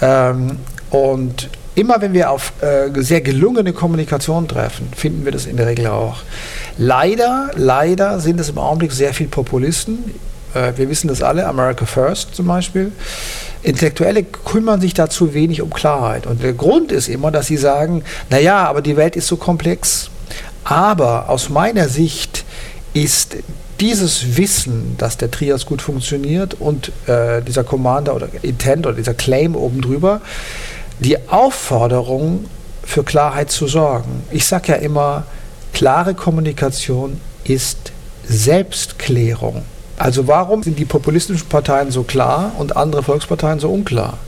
Ähm, 0.00 0.58
und 0.90 1.50
immer 1.74 2.00
wenn 2.00 2.12
wir 2.12 2.30
auf 2.30 2.52
äh, 2.62 2.90
sehr 3.02 3.20
gelungene 3.20 3.72
Kommunikation 3.72 4.48
treffen, 4.48 4.88
finden 4.96 5.24
wir 5.24 5.32
das 5.32 5.46
in 5.46 5.56
der 5.56 5.66
Regel 5.66 5.86
auch. 5.88 6.18
Leider, 6.78 7.50
leider 7.56 8.20
sind 8.20 8.40
es 8.40 8.48
im 8.48 8.58
Augenblick 8.58 8.92
sehr 8.92 9.14
viele 9.14 9.28
Populisten. 9.28 10.14
Äh, 10.54 10.72
wir 10.76 10.88
wissen 10.88 11.08
das 11.08 11.22
alle, 11.22 11.46
America 11.46 11.84
First 11.84 12.34
zum 12.34 12.46
Beispiel. 12.46 12.92
Intellektuelle 13.62 14.22
kümmern 14.24 14.80
sich 14.80 14.94
da 14.94 15.10
zu 15.10 15.34
wenig 15.34 15.60
um 15.60 15.70
Klarheit. 15.70 16.26
Und 16.26 16.42
der 16.42 16.54
Grund 16.54 16.92
ist 16.92 17.08
immer, 17.08 17.30
dass 17.30 17.46
sie 17.46 17.58
sagen, 17.58 18.02
naja, 18.30 18.66
aber 18.66 18.80
die 18.80 18.96
Welt 18.96 19.16
ist 19.16 19.26
so 19.26 19.36
komplex. 19.36 20.10
Aber 20.64 21.28
aus 21.28 21.48
meiner 21.48 21.88
Sicht 21.88 22.44
ist 22.92 23.36
dieses 23.80 24.36
Wissen, 24.36 24.96
dass 24.98 25.16
der 25.16 25.30
Trias 25.30 25.64
gut 25.64 25.80
funktioniert 25.80 26.54
und 26.54 26.92
äh, 27.06 27.40
dieser 27.42 27.64
Commander 27.64 28.14
oder 28.14 28.28
Intent 28.42 28.86
oder 28.86 28.96
dieser 28.96 29.14
Claim 29.14 29.56
oben 29.56 29.80
drüber, 29.80 30.20
die 30.98 31.16
Aufforderung 31.28 32.44
für 32.82 33.04
Klarheit 33.04 33.50
zu 33.50 33.66
sorgen. 33.66 34.22
Ich 34.30 34.46
sage 34.46 34.72
ja 34.72 34.74
immer, 34.78 35.24
klare 35.72 36.14
Kommunikation 36.14 37.20
ist 37.44 37.92
Selbstklärung. 38.26 39.62
Also 39.96 40.26
warum 40.26 40.62
sind 40.62 40.78
die 40.78 40.84
populistischen 40.84 41.48
Parteien 41.48 41.90
so 41.90 42.02
klar 42.02 42.52
und 42.58 42.76
andere 42.76 43.02
Volksparteien 43.02 43.60
so 43.60 43.70
unklar? 43.70 44.18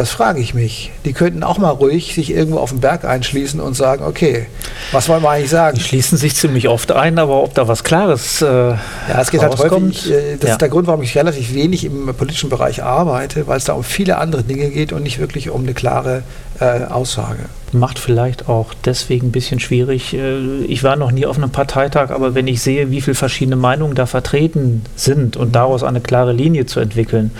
Das 0.00 0.12
frage 0.12 0.40
ich 0.40 0.54
mich. 0.54 0.92
Die 1.04 1.12
könnten 1.12 1.42
auch 1.42 1.58
mal 1.58 1.68
ruhig 1.68 2.14
sich 2.14 2.30
irgendwo 2.32 2.56
auf 2.56 2.70
den 2.70 2.80
Berg 2.80 3.04
einschließen 3.04 3.60
und 3.60 3.74
sagen, 3.74 4.02
okay, 4.02 4.46
was 4.92 5.10
wollen 5.10 5.22
wir 5.22 5.28
eigentlich 5.28 5.50
sagen? 5.50 5.76
Die 5.76 5.84
schließen 5.84 6.16
sich 6.16 6.34
ziemlich 6.34 6.70
oft 6.70 6.90
ein, 6.90 7.18
aber 7.18 7.42
ob 7.42 7.52
da 7.52 7.68
was 7.68 7.84
Klares 7.84 8.40
äh, 8.40 8.46
Ja, 8.46 8.78
es 9.20 9.30
geht 9.30 9.42
halt 9.42 9.58
häufig, 9.58 10.10
äh, 10.10 10.36
das 10.40 10.48
ja. 10.48 10.52
ist 10.52 10.62
der 10.62 10.70
Grund, 10.70 10.86
warum 10.86 11.02
ich 11.02 11.14
relativ 11.18 11.52
wenig 11.52 11.84
im 11.84 12.14
politischen 12.14 12.48
Bereich 12.48 12.82
arbeite, 12.82 13.46
weil 13.46 13.58
es 13.58 13.64
da 13.64 13.74
um 13.74 13.84
viele 13.84 14.16
andere 14.16 14.42
Dinge 14.42 14.70
geht 14.70 14.94
und 14.94 15.02
nicht 15.02 15.18
wirklich 15.18 15.50
um 15.50 15.64
eine 15.64 15.74
klare 15.74 16.22
äh, 16.60 16.84
Aussage. 16.84 17.40
Macht 17.72 17.98
vielleicht 17.98 18.48
auch 18.48 18.72
deswegen 18.86 19.28
ein 19.28 19.32
bisschen 19.32 19.60
schwierig. 19.60 20.14
Äh, 20.14 20.62
ich 20.64 20.82
war 20.82 20.96
noch 20.96 21.10
nie 21.12 21.26
auf 21.26 21.36
einem 21.36 21.50
Parteitag, 21.50 22.08
aber 22.08 22.34
wenn 22.34 22.46
ich 22.46 22.62
sehe, 22.62 22.90
wie 22.90 23.02
viele 23.02 23.16
verschiedene 23.16 23.56
Meinungen 23.56 23.94
da 23.94 24.06
vertreten 24.06 24.82
sind 24.96 25.36
und 25.36 25.54
daraus 25.54 25.82
eine 25.82 26.00
klare 26.00 26.32
Linie 26.32 26.64
zu 26.64 26.80
entwickeln 26.80 27.32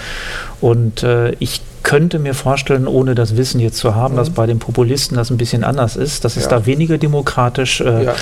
und 0.61 1.03
äh, 1.03 1.31
ich 1.39 1.63
könnte 1.83 2.19
mir 2.19 2.35
vorstellen, 2.35 2.87
ohne 2.87 3.15
das 3.15 3.37
Wissen 3.37 3.61
jetzt 3.61 3.79
zu 3.79 3.95
haben, 3.95 4.15
mhm. 4.15 4.19
dass 4.19 4.31
bei 4.31 4.47
den 4.47 4.59
Populisten 4.59 5.17
das 5.17 5.31
ein 5.31 5.37
bisschen 5.37 5.65
anders 5.65 5.97
ist, 5.97 6.25
dass 6.25 6.37
es 6.37 6.49
da 6.49 6.67
weniger 6.67 6.99
demokratisch 6.99 7.81
äh, 7.81 8.05
ja, 8.05 8.15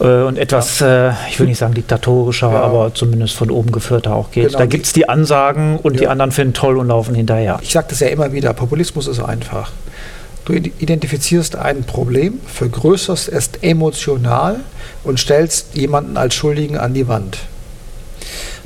ja. 0.00 0.22
Äh, 0.22 0.26
und 0.26 0.38
etwas, 0.38 0.80
äh, 0.80 1.12
ich 1.28 1.38
will 1.38 1.46
nicht 1.46 1.58
sagen 1.58 1.74
diktatorischer, 1.74 2.50
aber 2.50 2.94
zumindest 2.94 3.34
von 3.34 3.50
oben 3.50 3.72
geführter 3.72 4.14
auch 4.14 4.30
geht. 4.30 4.48
Genau, 4.48 4.58
da 4.58 4.66
gibt 4.66 4.86
es 4.86 4.92
die 4.92 5.08
Ansagen 5.08 5.78
und 5.78 6.00
die 6.00 6.08
anderen 6.08 6.32
finden 6.32 6.54
toll 6.54 6.78
und 6.78 6.88
laufen 6.88 7.14
hinterher. 7.14 7.58
Ich 7.62 7.72
sage 7.72 7.86
das 7.90 8.00
ja 8.00 8.08
immer 8.08 8.32
wieder, 8.32 8.52
Populismus 8.52 9.06
ist 9.06 9.20
einfach. 9.20 9.72
Du 10.44 10.52
identifizierst 10.52 11.56
ein 11.56 11.82
Problem, 11.82 12.40
vergrößerst 12.46 13.28
es 13.28 13.50
emotional 13.62 14.60
und 15.02 15.18
stellst 15.18 15.74
jemanden 15.74 16.16
als 16.16 16.34
Schuldigen 16.34 16.78
an 16.78 16.94
die 16.94 17.08
Wand. 17.08 17.38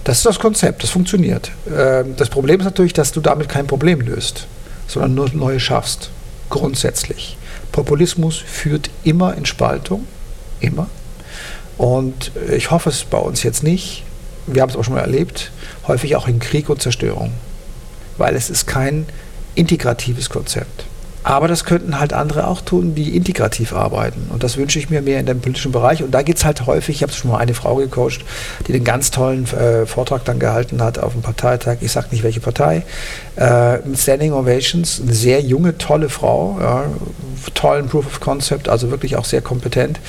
Das 0.04 0.18
ist 0.18 0.26
das 0.26 0.38
Konzept, 0.38 0.82
das 0.82 0.90
funktioniert. 0.90 1.50
Ähm, 1.74 2.14
das 2.16 2.28
Problem 2.28 2.60
ist 2.60 2.64
natürlich, 2.64 2.92
dass 2.92 3.12
du 3.12 3.20
damit 3.20 3.48
kein 3.48 3.66
Problem 3.66 4.00
löst, 4.00 4.46
sondern 4.86 5.14
nur 5.14 5.30
neue 5.32 5.60
schaffst. 5.60 6.10
Grundsätzlich. 6.48 7.36
Populismus 7.70 8.36
führt 8.38 8.90
immer 9.04 9.36
in 9.36 9.46
Spaltung, 9.46 10.06
immer. 10.60 10.88
Und 11.78 12.32
ich 12.50 12.70
hoffe 12.70 12.90
es 12.90 13.04
bei 13.04 13.18
uns 13.18 13.42
jetzt 13.42 13.62
nicht. 13.62 14.04
Wir 14.46 14.62
haben 14.62 14.70
es 14.70 14.76
auch 14.76 14.84
schon 14.84 14.94
mal 14.94 15.00
erlebt, 15.00 15.52
häufig 15.86 16.16
auch 16.16 16.28
in 16.28 16.40
Krieg 16.40 16.68
und 16.68 16.82
Zerstörung. 16.82 17.32
Weil 18.18 18.34
es 18.34 18.50
ist 18.50 18.66
kein 18.66 19.06
integratives 19.54 20.28
Konzept. 20.28 20.84
Aber 21.22 21.48
das 21.48 21.64
könnten 21.64 22.00
halt 22.00 22.14
andere 22.14 22.46
auch 22.46 22.62
tun, 22.62 22.94
die 22.94 23.14
integrativ 23.14 23.74
arbeiten. 23.74 24.28
Und 24.30 24.42
das 24.42 24.56
wünsche 24.56 24.78
ich 24.78 24.88
mir 24.88 25.02
mehr 25.02 25.20
in 25.20 25.26
dem 25.26 25.40
politischen 25.40 25.70
Bereich. 25.70 26.02
Und 26.02 26.12
da 26.12 26.22
geht 26.22 26.38
es 26.38 26.44
halt 26.46 26.66
häufig, 26.66 26.96
ich 26.96 27.02
habe 27.02 27.12
schon 27.12 27.30
mal 27.30 27.38
eine 27.38 27.52
Frau 27.52 27.76
gecoacht, 27.76 28.20
die 28.66 28.72
den 28.72 28.84
ganz 28.84 29.10
tollen 29.10 29.44
äh, 29.52 29.84
Vortrag 29.84 30.24
dann 30.24 30.38
gehalten 30.38 30.82
hat 30.82 30.98
auf 30.98 31.12
dem 31.12 31.20
Parteitag, 31.20 31.76
ich 31.82 31.92
sage 31.92 32.08
nicht 32.10 32.22
welche 32.22 32.40
Partei, 32.40 32.84
äh, 33.36 33.78
Standing 33.94 34.32
Ovations, 34.32 35.02
eine 35.02 35.12
sehr 35.12 35.42
junge, 35.42 35.76
tolle 35.76 36.08
Frau, 36.08 36.56
ja, 36.60 36.84
tollen 37.54 37.88
Proof 37.88 38.06
of 38.06 38.20
Concept, 38.20 38.68
also 38.68 38.90
wirklich 38.90 39.16
auch 39.16 39.26
sehr 39.26 39.42
kompetent. 39.42 40.00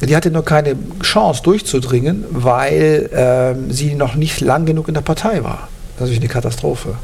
Die 0.00 0.14
hatte 0.14 0.30
nur 0.30 0.44
keine 0.44 0.76
Chance 1.02 1.42
durchzudringen, 1.42 2.24
weil 2.30 3.10
äh, 3.12 3.72
sie 3.72 3.94
noch 3.94 4.14
nicht 4.14 4.40
lang 4.40 4.64
genug 4.66 4.88
in 4.88 4.94
der 4.94 5.00
Partei 5.00 5.42
war. 5.42 5.68
Das 5.98 6.10
ist 6.10 6.18
eine 6.18 6.28
Katastrophe 6.28 6.96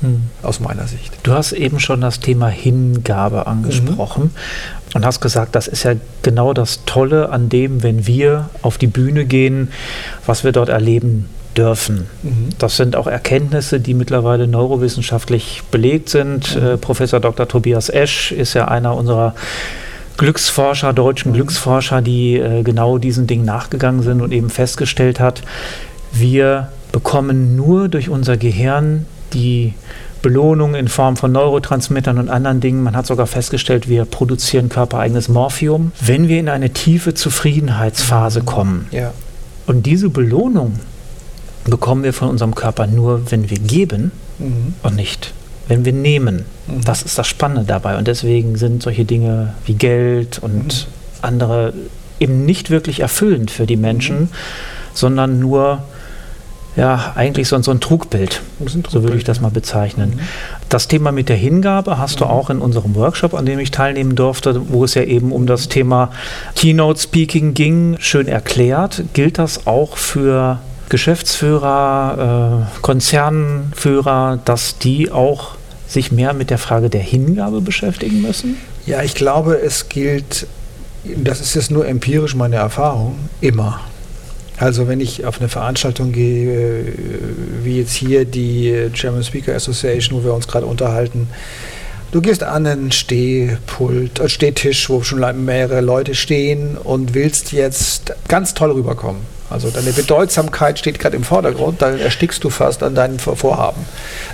hm. 0.00 0.22
aus 0.42 0.60
meiner 0.60 0.86
Sicht. 0.86 1.12
Du 1.22 1.32
hast 1.32 1.52
eben 1.52 1.80
schon 1.80 2.00
das 2.00 2.20
Thema 2.20 2.48
Hingabe 2.48 3.46
angesprochen 3.46 4.24
mhm. 4.24 4.94
und 4.94 5.04
hast 5.06 5.20
gesagt, 5.20 5.54
das 5.54 5.68
ist 5.68 5.82
ja 5.82 5.94
genau 6.22 6.52
das 6.52 6.84
Tolle 6.86 7.30
an 7.30 7.48
dem, 7.48 7.82
wenn 7.82 8.06
wir 8.06 8.50
auf 8.62 8.78
die 8.78 8.86
Bühne 8.86 9.24
gehen, 9.24 9.70
was 10.26 10.44
wir 10.44 10.52
dort 10.52 10.68
erleben 10.68 11.28
dürfen. 11.56 12.06
Mhm. 12.22 12.50
Das 12.58 12.76
sind 12.76 12.96
auch 12.96 13.06
Erkenntnisse, 13.06 13.80
die 13.80 13.94
mittlerweile 13.94 14.46
neurowissenschaftlich 14.46 15.62
belegt 15.70 16.08
sind. 16.08 16.56
Mhm. 16.56 16.66
Äh, 16.66 16.76
Professor 16.76 17.20
Dr. 17.20 17.48
Tobias 17.48 17.88
Esch 17.88 18.32
ist 18.32 18.54
ja 18.54 18.68
einer 18.68 18.96
unserer 18.96 19.34
Glücksforscher, 20.16 20.92
deutschen 20.92 21.32
mhm. 21.32 21.36
Glücksforscher, 21.36 22.02
die 22.02 22.36
äh, 22.36 22.62
genau 22.62 22.98
diesen 22.98 23.26
Dingen 23.26 23.44
nachgegangen 23.44 24.02
sind 24.02 24.20
und 24.20 24.32
eben 24.32 24.50
festgestellt 24.50 25.20
hat, 25.20 25.42
wir 26.12 26.68
bekommen 26.92 27.56
nur 27.56 27.88
durch 27.88 28.08
unser 28.08 28.36
Gehirn 28.36 29.06
die 29.32 29.74
Belohnung 30.22 30.74
in 30.74 30.88
Form 30.88 31.16
von 31.16 31.32
Neurotransmittern 31.32 32.18
und 32.18 32.28
anderen 32.28 32.60
Dingen. 32.60 32.82
Man 32.82 32.96
hat 32.96 33.06
sogar 33.06 33.26
festgestellt, 33.26 33.88
wir 33.88 34.04
produzieren 34.04 34.68
körpereigenes 34.68 35.28
Morphium, 35.28 35.92
wenn 36.00 36.28
wir 36.28 36.38
in 36.38 36.48
eine 36.48 36.70
tiefe 36.70 37.14
Zufriedenheitsphase 37.14 38.42
kommen. 38.42 38.86
Ja. 38.90 39.12
Und 39.66 39.86
diese 39.86 40.10
Belohnung 40.10 40.80
bekommen 41.64 42.02
wir 42.02 42.12
von 42.12 42.28
unserem 42.28 42.54
Körper 42.54 42.86
nur, 42.86 43.30
wenn 43.30 43.50
wir 43.50 43.58
geben 43.58 44.12
mhm. 44.38 44.74
und 44.82 44.96
nicht, 44.96 45.32
wenn 45.68 45.84
wir 45.84 45.92
nehmen. 45.92 46.44
Mhm. 46.66 46.84
Das 46.84 47.02
ist 47.02 47.18
das 47.18 47.26
Spannende 47.28 47.64
dabei. 47.64 47.96
Und 47.96 48.08
deswegen 48.08 48.56
sind 48.56 48.82
solche 48.82 49.04
Dinge 49.04 49.54
wie 49.64 49.74
Geld 49.74 50.38
und 50.38 50.86
mhm. 50.86 50.92
andere 51.22 51.72
eben 52.18 52.44
nicht 52.44 52.70
wirklich 52.70 53.00
erfüllend 53.00 53.50
für 53.50 53.66
die 53.66 53.76
Menschen, 53.76 54.20
mhm. 54.22 54.28
sondern 54.92 55.38
nur 55.38 55.82
ja, 56.76 57.12
eigentlich 57.16 57.48
so, 57.48 57.60
so 57.62 57.70
ein 57.70 57.80
Trugbild. 57.80 58.42
Ein 58.60 58.66
Trugbild. 58.66 58.90
So 58.90 59.02
würde 59.02 59.16
ich 59.16 59.24
das 59.24 59.40
mal 59.40 59.50
bezeichnen. 59.50 60.10
Mhm. 60.10 60.20
Das 60.68 60.88
Thema 60.88 61.12
mit 61.12 61.28
der 61.28 61.36
Hingabe 61.36 61.98
hast 61.98 62.20
du 62.20 62.24
mhm. 62.24 62.30
auch 62.30 62.50
in 62.50 62.58
unserem 62.60 62.94
Workshop, 62.94 63.34
an 63.34 63.44
dem 63.46 63.58
ich 63.58 63.70
teilnehmen 63.70 64.14
durfte, 64.14 64.70
wo 64.70 64.84
es 64.84 64.94
ja 64.94 65.02
eben 65.02 65.32
um 65.32 65.46
das 65.46 65.68
Thema 65.68 66.10
Keynote 66.54 67.00
Speaking 67.00 67.54
ging, 67.54 67.96
schön 67.98 68.28
erklärt. 68.28 69.02
Gilt 69.14 69.38
das 69.38 69.66
auch 69.66 69.96
für 69.96 70.60
Geschäftsführer, 70.88 72.66
äh, 72.68 72.80
Konzernführer, 72.82 74.38
dass 74.44 74.78
die 74.78 75.10
auch 75.10 75.56
sich 75.88 76.12
mehr 76.12 76.34
mit 76.34 76.50
der 76.50 76.58
Frage 76.58 76.88
der 76.88 77.00
Hingabe 77.00 77.60
beschäftigen 77.60 78.22
müssen? 78.22 78.56
Ja, 78.86 79.02
ich 79.02 79.14
glaube, 79.14 79.58
es 79.60 79.88
gilt, 79.88 80.46
das 81.04 81.40
ist 81.40 81.54
jetzt 81.54 81.70
nur 81.70 81.86
empirisch 81.86 82.34
meine 82.34 82.56
Erfahrung, 82.56 83.16
immer. 83.40 83.80
Also 84.60 84.86
wenn 84.88 85.00
ich 85.00 85.24
auf 85.24 85.40
eine 85.40 85.48
Veranstaltung 85.48 86.12
gehe, 86.12 86.80
äh, 86.80 86.92
wie 87.62 87.78
jetzt 87.78 87.94
hier 87.94 88.26
die 88.26 88.90
German 88.92 89.24
Speaker 89.24 89.54
Association, 89.54 90.20
wo 90.20 90.24
wir 90.24 90.34
uns 90.34 90.46
gerade 90.46 90.66
unterhalten, 90.66 91.28
du 92.12 92.20
gehst 92.20 92.42
an 92.42 92.66
einen 92.66 92.92
Stehpult, 92.92 94.20
äh, 94.20 94.28
Stehtisch, 94.28 94.90
wo 94.90 95.02
schon 95.02 95.20
mehrere 95.46 95.80
Leute 95.80 96.14
stehen 96.14 96.76
und 96.76 97.14
willst 97.14 97.52
jetzt 97.52 98.12
ganz 98.28 98.52
toll 98.52 98.72
rüberkommen. 98.72 99.22
Also 99.48 99.70
deine 99.70 99.92
Bedeutsamkeit 99.92 100.78
steht 100.78 100.98
gerade 101.00 101.16
im 101.16 101.24
Vordergrund, 101.24 101.80
dann 101.80 101.98
erstickst 101.98 102.44
du 102.44 102.50
fast 102.50 102.82
an 102.82 102.94
deinen 102.94 103.18
Vorhaben. 103.18 103.80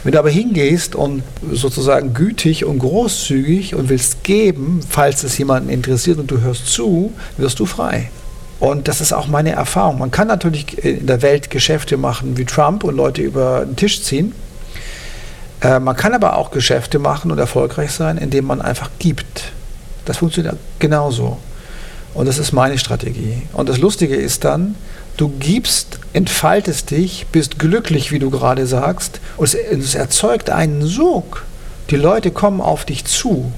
Wenn 0.03 0.13
du 0.13 0.19
aber 0.19 0.29
hingehst 0.29 0.95
und 0.95 1.23
sozusagen 1.53 2.15
gütig 2.15 2.65
und 2.65 2.81
großzügig 2.81 3.77
und 3.77 3.89
willst 3.89 4.25
geben, 4.25 4.81
falls 4.87 5.23
es 5.23 5.39
jemanden 5.39 5.71
interessiert 5.71 6.19
und 6.19 6.31
du 6.31 6.41
hörst 6.41 6.67
zu, 6.67 7.15
wirst 7.39 7.61
du 7.61 7.65
frei. 7.65 8.11
Und 8.59 8.89
das 8.89 9.01
ist 9.01 9.13
auch 9.13 9.27
meine 9.27 9.53
Erfahrung. 9.53 9.99
Man 9.99 10.11
kann 10.11 10.29
natürlich 10.29 10.83
in 10.83 11.07
der 11.07 11.23
Welt 11.23 11.51
Geschäfte 11.51 11.97
machen 11.97 12.39
wie 12.39 12.45
Trump 12.45 12.85
und 12.85 12.97
Leute 12.97 13.23
über 13.23 13.65
den 13.67 13.77
Tisch 13.77 14.03
ziehen. 14.03 14.33
Äh, 15.61 15.79
man 15.79 15.97
kann 15.97 16.15
aber 16.15 16.37
auch 16.37 16.51
Geschäfte 16.51 16.99
machen 16.99 17.31
und 17.31 17.39
erfolgreich 17.39 17.93
sein, 17.93 18.17
indem 18.17 18.47
man 18.47 18.63
einfach 18.63 18.91
gibt. 18.99 19.53
Das 20.07 20.19
funktioniert 20.19 20.57
genauso. 20.79 21.39
Und 22.15 22.27
das 22.27 22.39
ist 22.39 22.53
meine 22.53 22.79
Strategie. 22.79 23.43
Und 23.53 23.69
das 23.69 23.79
Lustige 23.79 24.17
ist 24.17 24.45
dann, 24.45 24.75
du 25.19 25.29
gibst, 25.29 25.99
entfaltest 26.15 26.91
dich, 26.91 27.27
bist 27.31 27.59
glücklich, 27.59 28.11
wie 28.11 28.19
du 28.19 28.31
gerade 28.31 28.67
sagst, 28.67 29.21
und 29.37 29.45
es, 29.45 29.55
es 29.55 29.95
erzeugt 29.95 30.49
einen 30.49 30.87
Sog. 30.87 31.45
Die 31.91 31.97
Leute 31.97 32.31
kommen 32.31 32.63
auf 32.63 32.87
dich 32.87 33.05
zu. 33.05 33.53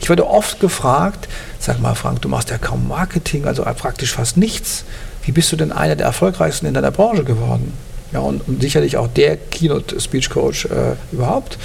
Ich 0.00 0.08
werde 0.08 0.26
oft 0.26 0.60
gefragt, 0.60 1.28
sag 1.58 1.80
mal 1.80 1.94
Frank, 1.94 2.22
du 2.22 2.28
machst 2.28 2.50
ja 2.50 2.58
kaum 2.58 2.88
Marketing, 2.88 3.46
also 3.46 3.62
praktisch 3.62 4.12
fast 4.12 4.36
nichts. 4.36 4.84
Wie 5.24 5.32
bist 5.32 5.50
du 5.52 5.56
denn 5.56 5.72
einer 5.72 5.96
der 5.96 6.06
erfolgreichsten 6.06 6.66
in 6.66 6.74
deiner 6.74 6.90
Branche 6.90 7.24
geworden? 7.24 7.72
Ja, 8.12 8.20
und, 8.20 8.46
und 8.46 8.62
sicherlich 8.62 8.96
auch 8.96 9.08
der 9.08 9.36
Keynote-Speech-Coach 9.36 10.66
äh, 10.66 10.94
überhaupt. 11.12 11.58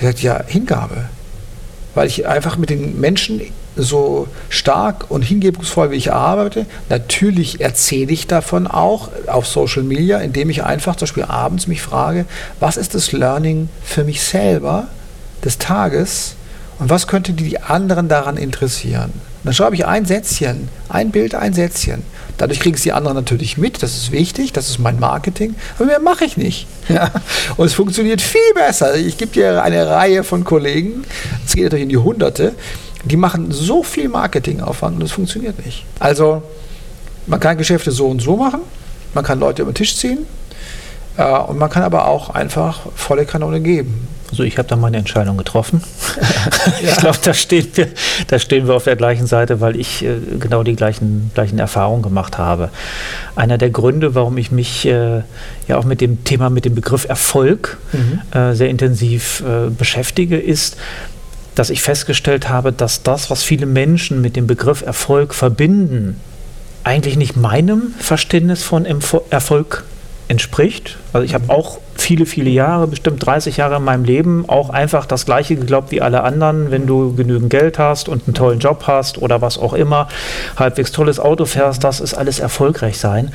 Er 0.00 0.08
sagt, 0.08 0.22
ja, 0.22 0.42
Hingabe. 0.46 1.04
Weil 1.94 2.06
ich 2.06 2.26
einfach 2.26 2.56
mit 2.56 2.70
den 2.70 2.98
Menschen 2.98 3.42
so 3.76 4.28
stark 4.48 5.10
und 5.10 5.22
hingebungsvoll, 5.22 5.90
wie 5.90 5.96
ich 5.96 6.12
arbeite, 6.12 6.66
natürlich 6.88 7.60
erzähle 7.60 8.12
ich 8.12 8.26
davon 8.26 8.66
auch 8.66 9.10
auf 9.26 9.46
Social 9.46 9.82
Media, 9.82 10.18
indem 10.18 10.50
ich 10.50 10.62
einfach 10.62 10.96
zum 10.96 11.06
Beispiel 11.06 11.24
abends 11.24 11.66
mich 11.66 11.82
frage, 11.82 12.26
was 12.60 12.76
ist 12.76 12.94
das 12.94 13.12
Learning 13.12 13.68
für 13.82 14.04
mich 14.04 14.22
selber 14.22 14.88
des 15.44 15.58
Tages, 15.58 16.34
und 16.82 16.90
was 16.90 17.06
könnte 17.06 17.32
die 17.32 17.60
anderen 17.60 18.08
daran 18.08 18.36
interessieren? 18.36 19.12
Und 19.12 19.44
dann 19.44 19.54
schreibe 19.54 19.76
ich 19.76 19.86
ein 19.86 20.04
Sätzchen, 20.04 20.68
ein 20.88 21.12
Bild, 21.12 21.36
ein 21.36 21.54
Sätzchen. 21.54 22.02
Dadurch 22.38 22.58
kriegen 22.58 22.74
es 22.74 22.82
die 22.82 22.92
anderen 22.92 23.16
natürlich 23.16 23.56
mit, 23.56 23.84
das 23.84 23.96
ist 23.96 24.10
wichtig, 24.10 24.52
das 24.52 24.68
ist 24.68 24.80
mein 24.80 24.98
Marketing, 24.98 25.54
aber 25.76 25.84
mehr 25.86 26.00
mache 26.00 26.24
ich 26.24 26.36
nicht. 26.36 26.66
Ja? 26.88 27.12
Und 27.56 27.66
es 27.66 27.74
funktioniert 27.74 28.20
viel 28.20 28.40
besser. 28.56 28.96
Ich 28.96 29.16
gebe 29.16 29.30
dir 29.30 29.62
eine 29.62 29.86
Reihe 29.86 30.24
von 30.24 30.42
Kollegen, 30.42 31.04
es 31.46 31.54
geht 31.54 31.62
natürlich 31.62 31.84
in 31.84 31.88
die 31.88 31.98
Hunderte, 31.98 32.56
die 33.04 33.16
machen 33.16 33.52
so 33.52 33.84
viel 33.84 34.08
Marketingaufwand 34.08 34.96
und 34.96 35.02
es 35.02 35.12
funktioniert 35.12 35.64
nicht. 35.64 35.84
Also 36.00 36.42
man 37.28 37.38
kann 37.38 37.58
Geschäfte 37.58 37.92
so 37.92 38.08
und 38.08 38.20
so 38.20 38.36
machen, 38.36 38.62
man 39.14 39.22
kann 39.22 39.38
Leute 39.38 39.62
über 39.62 39.70
den 39.70 39.76
Tisch 39.76 39.96
ziehen 39.96 40.26
äh, 41.16 41.22
und 41.22 41.58
man 41.58 41.70
kann 41.70 41.84
aber 41.84 42.08
auch 42.08 42.30
einfach 42.30 42.80
volle 42.96 43.24
Kanone 43.24 43.60
geben. 43.60 44.08
Also 44.32 44.44
ich 44.44 44.56
habe 44.56 44.66
da 44.66 44.76
meine 44.76 44.96
Entscheidung 44.96 45.36
getroffen. 45.36 45.82
Ich 46.82 46.96
glaube, 46.96 47.18
da 47.22 47.34
stehen, 47.34 47.68
wir, 47.74 47.88
da 48.28 48.38
stehen 48.38 48.66
wir 48.66 48.74
auf 48.74 48.84
der 48.84 48.96
gleichen 48.96 49.26
Seite, 49.26 49.60
weil 49.60 49.76
ich 49.76 50.04
äh, 50.04 50.16
genau 50.38 50.62
die 50.62 50.74
gleichen, 50.74 51.30
gleichen 51.34 51.58
Erfahrungen 51.58 52.02
gemacht 52.02 52.38
habe. 52.38 52.70
Einer 53.36 53.58
der 53.58 53.70
Gründe, 53.70 54.14
warum 54.14 54.38
ich 54.38 54.50
mich 54.50 54.86
äh, 54.86 55.22
ja 55.68 55.76
auch 55.76 55.84
mit 55.84 56.00
dem 56.00 56.24
Thema, 56.24 56.50
mit 56.50 56.64
dem 56.64 56.74
Begriff 56.74 57.08
Erfolg 57.08 57.78
mhm. 57.92 58.20
äh, 58.36 58.54
sehr 58.54 58.68
intensiv 58.68 59.42
äh, 59.46 59.70
beschäftige, 59.70 60.38
ist, 60.38 60.76
dass 61.54 61.70
ich 61.70 61.82
festgestellt 61.82 62.48
habe, 62.48 62.72
dass 62.72 63.02
das, 63.02 63.30
was 63.30 63.42
viele 63.42 63.66
Menschen 63.66 64.20
mit 64.20 64.36
dem 64.36 64.46
Begriff 64.46 64.82
Erfolg 64.82 65.34
verbinden, 65.34 66.20
eigentlich 66.84 67.16
nicht 67.16 67.36
meinem 67.36 67.94
Verständnis 67.98 68.62
von 68.62 68.86
Erfolg 69.30 69.84
entspricht. 70.32 70.96
Also 71.12 71.26
ich 71.26 71.34
habe 71.34 71.52
auch 71.52 71.78
viele, 71.94 72.24
viele 72.24 72.48
Jahre, 72.48 72.86
bestimmt 72.86 73.24
30 73.24 73.58
Jahre 73.58 73.76
in 73.76 73.84
meinem 73.84 74.04
Leben, 74.04 74.48
auch 74.48 74.70
einfach 74.70 75.04
das 75.04 75.26
Gleiche 75.26 75.56
geglaubt 75.56 75.92
wie 75.92 76.00
alle 76.00 76.22
anderen. 76.22 76.70
Wenn 76.70 76.86
du 76.86 77.14
genügend 77.14 77.50
Geld 77.50 77.78
hast 77.78 78.08
und 78.08 78.26
einen 78.26 78.32
tollen 78.34 78.58
Job 78.58 78.84
hast 78.86 79.20
oder 79.20 79.42
was 79.42 79.58
auch 79.58 79.74
immer, 79.74 80.08
halbwegs 80.56 80.90
tolles 80.90 81.20
Auto 81.20 81.44
fährst, 81.44 81.84
das 81.84 82.00
ist 82.00 82.14
alles 82.14 82.40
erfolgreich 82.40 82.98
sein. 82.98 83.30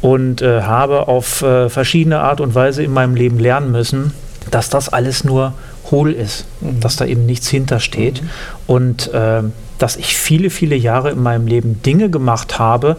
Und 0.00 0.40
äh, 0.40 0.62
habe 0.62 1.08
auf 1.08 1.42
äh, 1.42 1.68
verschiedene 1.68 2.20
Art 2.20 2.40
und 2.40 2.54
Weise 2.54 2.84
in 2.84 2.92
meinem 2.92 3.16
Leben 3.16 3.40
lernen 3.40 3.72
müssen, 3.72 4.12
dass 4.52 4.70
das 4.70 4.88
alles 4.88 5.24
nur 5.24 5.52
hohl 5.90 6.12
ist, 6.12 6.46
mhm. 6.60 6.78
dass 6.78 6.94
da 6.94 7.06
eben 7.06 7.26
nichts 7.26 7.48
hintersteht. 7.48 8.22
Mhm. 8.22 8.28
Und 8.68 9.12
äh, 9.12 9.42
dass 9.78 9.96
ich 9.96 10.16
viele, 10.16 10.50
viele 10.50 10.76
Jahre 10.76 11.10
in 11.10 11.22
meinem 11.22 11.48
Leben 11.48 11.82
Dinge 11.82 12.08
gemacht 12.08 12.60
habe, 12.60 12.96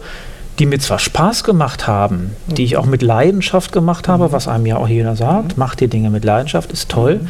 die 0.58 0.66
mir 0.66 0.78
zwar 0.78 0.98
Spaß 0.98 1.44
gemacht 1.44 1.86
haben, 1.86 2.36
mhm. 2.46 2.54
die 2.54 2.64
ich 2.64 2.76
auch 2.76 2.86
mit 2.86 3.02
Leidenschaft 3.02 3.72
gemacht 3.72 4.08
habe, 4.08 4.28
mhm. 4.28 4.32
was 4.32 4.48
einem 4.48 4.66
ja 4.66 4.76
auch 4.76 4.88
jeder 4.88 5.16
sagt, 5.16 5.48
mhm. 5.48 5.54
mach 5.56 5.74
dir 5.74 5.88
Dinge 5.88 6.10
mit 6.10 6.24
Leidenschaft, 6.24 6.72
ist 6.72 6.88
toll. 6.88 7.16
Mhm. 7.16 7.28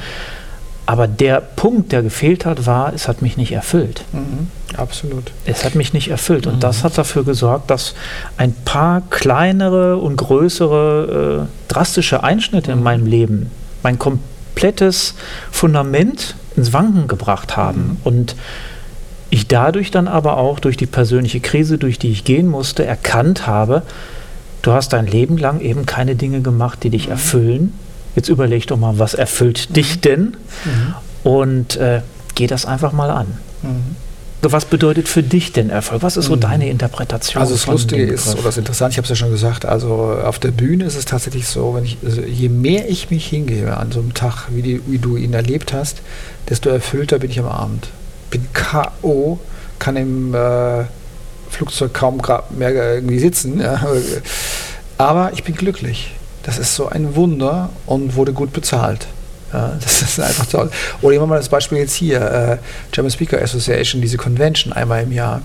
Aber 0.86 1.06
der 1.06 1.42
Punkt, 1.42 1.92
der 1.92 2.02
gefehlt 2.02 2.46
hat, 2.46 2.64
war, 2.64 2.94
es 2.94 3.08
hat 3.08 3.20
mich 3.20 3.36
nicht 3.36 3.52
erfüllt. 3.52 4.04
Mhm. 4.12 4.48
Absolut. 4.74 5.32
Es 5.44 5.62
hat 5.66 5.74
mich 5.74 5.92
nicht 5.92 6.08
erfüllt. 6.08 6.46
Und 6.46 6.62
das 6.62 6.82
hat 6.82 6.96
dafür 6.96 7.24
gesorgt, 7.24 7.70
dass 7.70 7.94
ein 8.38 8.54
paar 8.64 9.02
kleinere 9.10 9.98
und 9.98 10.16
größere 10.16 11.46
äh, 11.46 11.70
drastische 11.70 12.24
Einschnitte 12.24 12.72
in 12.72 12.82
meinem 12.82 13.04
Leben, 13.04 13.50
mein 13.82 13.98
komplettes 13.98 15.12
Fundament 15.50 16.36
ins 16.56 16.72
Wanken 16.72 17.06
gebracht 17.06 17.54
haben. 17.54 17.80
Mhm. 17.80 17.96
Und 18.04 18.36
ich 19.30 19.46
dadurch 19.46 19.90
dann 19.90 20.08
aber 20.08 20.38
auch 20.38 20.58
durch 20.58 20.76
die 20.76 20.86
persönliche 20.86 21.40
Krise, 21.40 21.78
durch 21.78 21.98
die 21.98 22.10
ich 22.10 22.24
gehen 22.24 22.48
musste, 22.48 22.84
erkannt 22.84 23.46
habe, 23.46 23.82
du 24.62 24.72
hast 24.72 24.92
dein 24.92 25.06
Leben 25.06 25.36
lang 25.36 25.60
eben 25.60 25.86
keine 25.86 26.16
Dinge 26.16 26.40
gemacht, 26.40 26.82
die 26.82 26.90
dich 26.90 27.06
mhm. 27.06 27.12
erfüllen. 27.12 27.72
Jetzt 28.16 28.28
überleg 28.28 28.66
doch 28.66 28.78
mal, 28.78 28.98
was 28.98 29.14
erfüllt 29.14 29.68
mhm. 29.68 29.74
dich 29.74 30.00
denn? 30.00 30.36
Mhm. 30.64 30.94
Und 31.24 31.76
äh, 31.76 32.02
geh 32.34 32.46
das 32.46 32.64
einfach 32.64 32.92
mal 32.92 33.10
an. 33.10 33.26
Mhm. 33.62 33.96
Was 34.40 34.66
bedeutet 34.66 35.08
für 35.08 35.24
dich 35.24 35.52
denn 35.52 35.68
Erfolg? 35.68 36.02
Was 36.02 36.16
ist 36.16 36.26
so 36.26 36.36
mhm. 36.36 36.40
deine 36.40 36.70
Interpretation? 36.70 37.42
Also 37.42 37.54
das 37.54 37.66
Lustige 37.66 38.04
ist, 38.04 38.34
oder 38.34 38.44
das 38.44 38.56
Interessante, 38.56 38.92
ich 38.92 38.98
habe 38.98 39.04
es 39.04 39.10
ja 39.10 39.16
schon 39.16 39.30
gesagt, 39.30 39.66
also 39.66 40.16
auf 40.24 40.38
der 40.38 40.52
Bühne 40.52 40.84
ist 40.84 40.96
es 40.96 41.04
tatsächlich 41.04 41.48
so, 41.48 41.74
wenn 41.74 41.84
ich, 41.84 41.98
also 42.04 42.22
je 42.22 42.48
mehr 42.48 42.88
ich 42.88 43.10
mich 43.10 43.26
hingebe 43.26 43.76
an 43.76 43.90
so 43.90 43.98
einem 43.98 44.14
Tag, 44.14 44.46
wie, 44.50 44.62
die, 44.62 44.80
wie 44.86 44.98
du 44.98 45.16
ihn 45.16 45.34
erlebt 45.34 45.72
hast, 45.72 46.02
desto 46.48 46.70
erfüllter 46.70 47.18
bin 47.18 47.30
ich 47.30 47.40
am 47.40 47.46
Abend 47.46 47.88
bin 48.30 48.46
K.O., 48.52 49.38
kann 49.78 49.96
im 49.96 50.34
äh, 50.34 50.84
Flugzeug 51.50 51.94
kaum 51.94 52.20
mehr 52.50 52.94
irgendwie 52.94 53.18
sitzen. 53.18 53.60
Ja. 53.60 53.80
Aber 54.98 55.32
ich 55.32 55.44
bin 55.44 55.54
glücklich. 55.54 56.12
Das 56.42 56.58
ist 56.58 56.74
so 56.74 56.88
ein 56.88 57.14
Wunder 57.14 57.70
und 57.86 58.16
wurde 58.16 58.32
gut 58.32 58.52
bezahlt. 58.52 59.06
Ja, 59.52 59.76
das 59.82 60.02
ist 60.02 60.20
einfach 60.20 60.46
toll. 60.46 60.70
Oder 61.00 61.12
nehmen 61.12 61.22
wir 61.22 61.26
mal 61.28 61.36
das 61.36 61.48
Beispiel 61.48 61.78
jetzt 61.78 61.94
hier, 61.94 62.20
äh, 62.20 62.56
German 62.90 63.10
Speaker 63.10 63.40
Association, 63.40 64.00
diese 64.00 64.16
Convention 64.16 64.72
einmal 64.72 65.02
im 65.02 65.12
Jahr. 65.12 65.42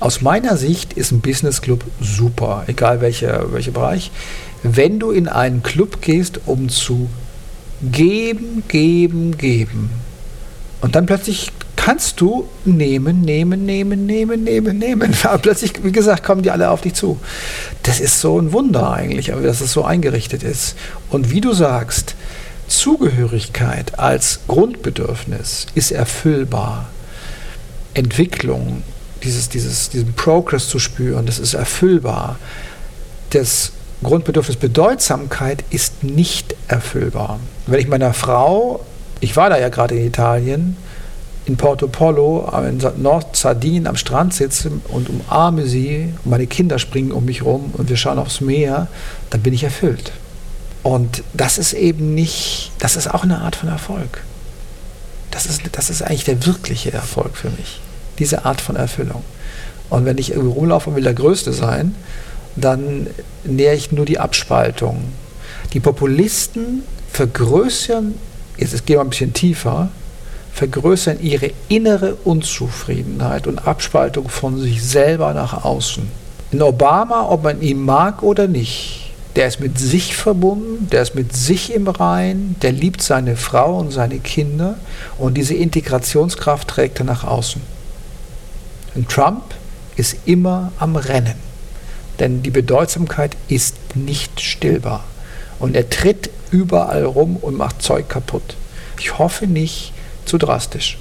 Aus 0.00 0.22
meiner 0.22 0.56
Sicht 0.56 0.94
ist 0.94 1.12
ein 1.12 1.20
Business 1.20 1.60
Club 1.60 1.84
super, 2.00 2.64
egal 2.66 3.02
welcher, 3.02 3.52
welcher 3.52 3.72
Bereich. 3.72 4.10
Wenn 4.62 4.98
du 4.98 5.10
in 5.10 5.28
einen 5.28 5.62
Club 5.62 6.00
gehst, 6.00 6.40
um 6.46 6.68
zu 6.70 7.10
geben, 7.82 8.62
geben, 8.68 9.36
geben 9.36 9.90
und 10.80 10.94
dann 10.94 11.06
plötzlich 11.06 11.52
kannst 11.80 12.20
du 12.20 12.46
nehmen, 12.66 13.22
nehmen, 13.22 13.64
nehmen, 13.64 14.04
nehmen, 14.04 14.44
nehmen, 14.44 14.76
nehmen. 14.76 15.16
Aber 15.22 15.38
plötzlich, 15.38 15.82
wie 15.82 15.92
gesagt, 15.92 16.22
kommen 16.22 16.42
die 16.42 16.50
alle 16.50 16.68
auf 16.68 16.82
dich 16.82 16.92
zu. 16.92 17.18
Das 17.84 18.00
ist 18.00 18.20
so 18.20 18.38
ein 18.38 18.52
Wunder 18.52 18.92
eigentlich, 18.92 19.28
dass 19.28 19.62
es 19.62 19.72
so 19.72 19.82
eingerichtet 19.82 20.42
ist. 20.42 20.76
Und 21.08 21.30
wie 21.30 21.40
du 21.40 21.54
sagst, 21.54 22.16
Zugehörigkeit 22.68 23.98
als 23.98 24.40
Grundbedürfnis 24.46 25.68
ist 25.74 25.90
erfüllbar. 25.90 26.90
Entwicklung, 27.94 28.82
dieses, 29.22 29.48
dieses, 29.48 29.88
diesen 29.88 30.12
Progress 30.12 30.68
zu 30.68 30.78
spüren, 30.78 31.24
das 31.24 31.38
ist 31.38 31.54
erfüllbar. 31.54 32.38
Das 33.30 33.72
Grundbedürfnis 34.02 34.56
Bedeutsamkeit 34.56 35.64
ist 35.70 36.04
nicht 36.04 36.54
erfüllbar. 36.68 37.40
Wenn 37.66 37.80
ich 37.80 37.88
meiner 37.88 38.12
Frau, 38.12 38.84
ich 39.20 39.34
war 39.34 39.48
da 39.48 39.58
ja 39.58 39.70
gerade 39.70 39.94
in 39.94 40.06
Italien, 40.06 40.76
in 41.50 41.56
Porto 41.56 41.88
Polo 41.88 42.48
in 42.68 42.78
Nordsardinien 43.02 43.88
am 43.88 43.96
Strand 43.96 44.32
sitze 44.32 44.70
und 44.88 45.08
umarme 45.08 45.66
sie 45.66 46.14
und 46.24 46.30
meine 46.30 46.46
Kinder 46.46 46.78
springen 46.78 47.10
um 47.10 47.24
mich 47.24 47.42
rum 47.42 47.74
und 47.76 47.88
wir 47.88 47.96
schauen 47.96 48.20
aufs 48.20 48.40
Meer, 48.40 48.86
dann 49.30 49.42
bin 49.42 49.52
ich 49.52 49.64
erfüllt. 49.64 50.12
Und 50.84 51.24
das 51.34 51.58
ist 51.58 51.72
eben 51.72 52.14
nicht, 52.14 52.70
das 52.78 52.94
ist 52.94 53.12
auch 53.12 53.24
eine 53.24 53.40
Art 53.40 53.56
von 53.56 53.68
Erfolg. 53.68 54.22
Das 55.32 55.46
ist, 55.46 55.62
das 55.72 55.90
ist 55.90 56.02
eigentlich 56.02 56.24
der 56.24 56.46
wirkliche 56.46 56.92
Erfolg 56.92 57.36
für 57.36 57.50
mich. 57.50 57.80
Diese 58.20 58.44
Art 58.44 58.60
von 58.60 58.76
Erfüllung. 58.76 59.24
Und 59.88 60.04
wenn 60.04 60.18
ich 60.18 60.30
irgendwie 60.30 60.52
rumlaufe 60.52 60.90
und 60.90 60.96
will 60.96 61.02
der 61.02 61.14
Größte 61.14 61.52
sein, 61.52 61.96
dann 62.54 63.08
nähere 63.42 63.74
ich 63.74 63.90
nur 63.90 64.06
die 64.06 64.20
Abspaltung. 64.20 65.02
Die 65.72 65.80
Populisten 65.80 66.84
vergrößern, 67.12 68.14
jetzt 68.56 68.86
gehen 68.86 68.96
wir 68.96 69.00
ein 69.00 69.10
bisschen 69.10 69.32
tiefer, 69.32 69.90
vergrößern 70.52 71.20
ihre 71.20 71.52
innere 71.68 72.16
Unzufriedenheit 72.24 73.46
und 73.46 73.66
Abspaltung 73.66 74.28
von 74.28 74.58
sich 74.58 74.82
selber 74.82 75.32
nach 75.34 75.64
außen. 75.64 76.08
In 76.52 76.62
Obama, 76.62 77.28
ob 77.28 77.44
man 77.44 77.62
ihn 77.62 77.80
mag 77.84 78.22
oder 78.22 78.48
nicht, 78.48 79.12
der 79.36 79.46
ist 79.46 79.60
mit 79.60 79.78
sich 79.78 80.16
verbunden, 80.16 80.88
der 80.90 81.02
ist 81.02 81.14
mit 81.14 81.34
sich 81.34 81.72
im 81.72 81.86
Rein, 81.86 82.56
der 82.62 82.72
liebt 82.72 83.00
seine 83.00 83.36
Frau 83.36 83.78
und 83.78 83.92
seine 83.92 84.18
Kinder 84.18 84.76
und 85.18 85.34
diese 85.34 85.54
Integrationskraft 85.54 86.66
trägt 86.66 86.98
er 86.98 87.04
nach 87.04 87.22
außen. 87.22 87.62
Und 88.96 89.08
Trump 89.08 89.42
ist 89.96 90.16
immer 90.24 90.72
am 90.80 90.96
Rennen, 90.96 91.36
denn 92.18 92.42
die 92.42 92.50
Bedeutsamkeit 92.50 93.36
ist 93.48 93.76
nicht 93.94 94.40
stillbar 94.40 95.04
und 95.60 95.76
er 95.76 95.88
tritt 95.88 96.30
überall 96.50 97.04
rum 97.04 97.36
und 97.36 97.56
macht 97.56 97.82
Zeug 97.82 98.08
kaputt. 98.08 98.56
Ich 98.98 99.18
hoffe 99.18 99.46
nicht, 99.46 99.92
zu 100.24 100.38
drastisch. 100.38 100.98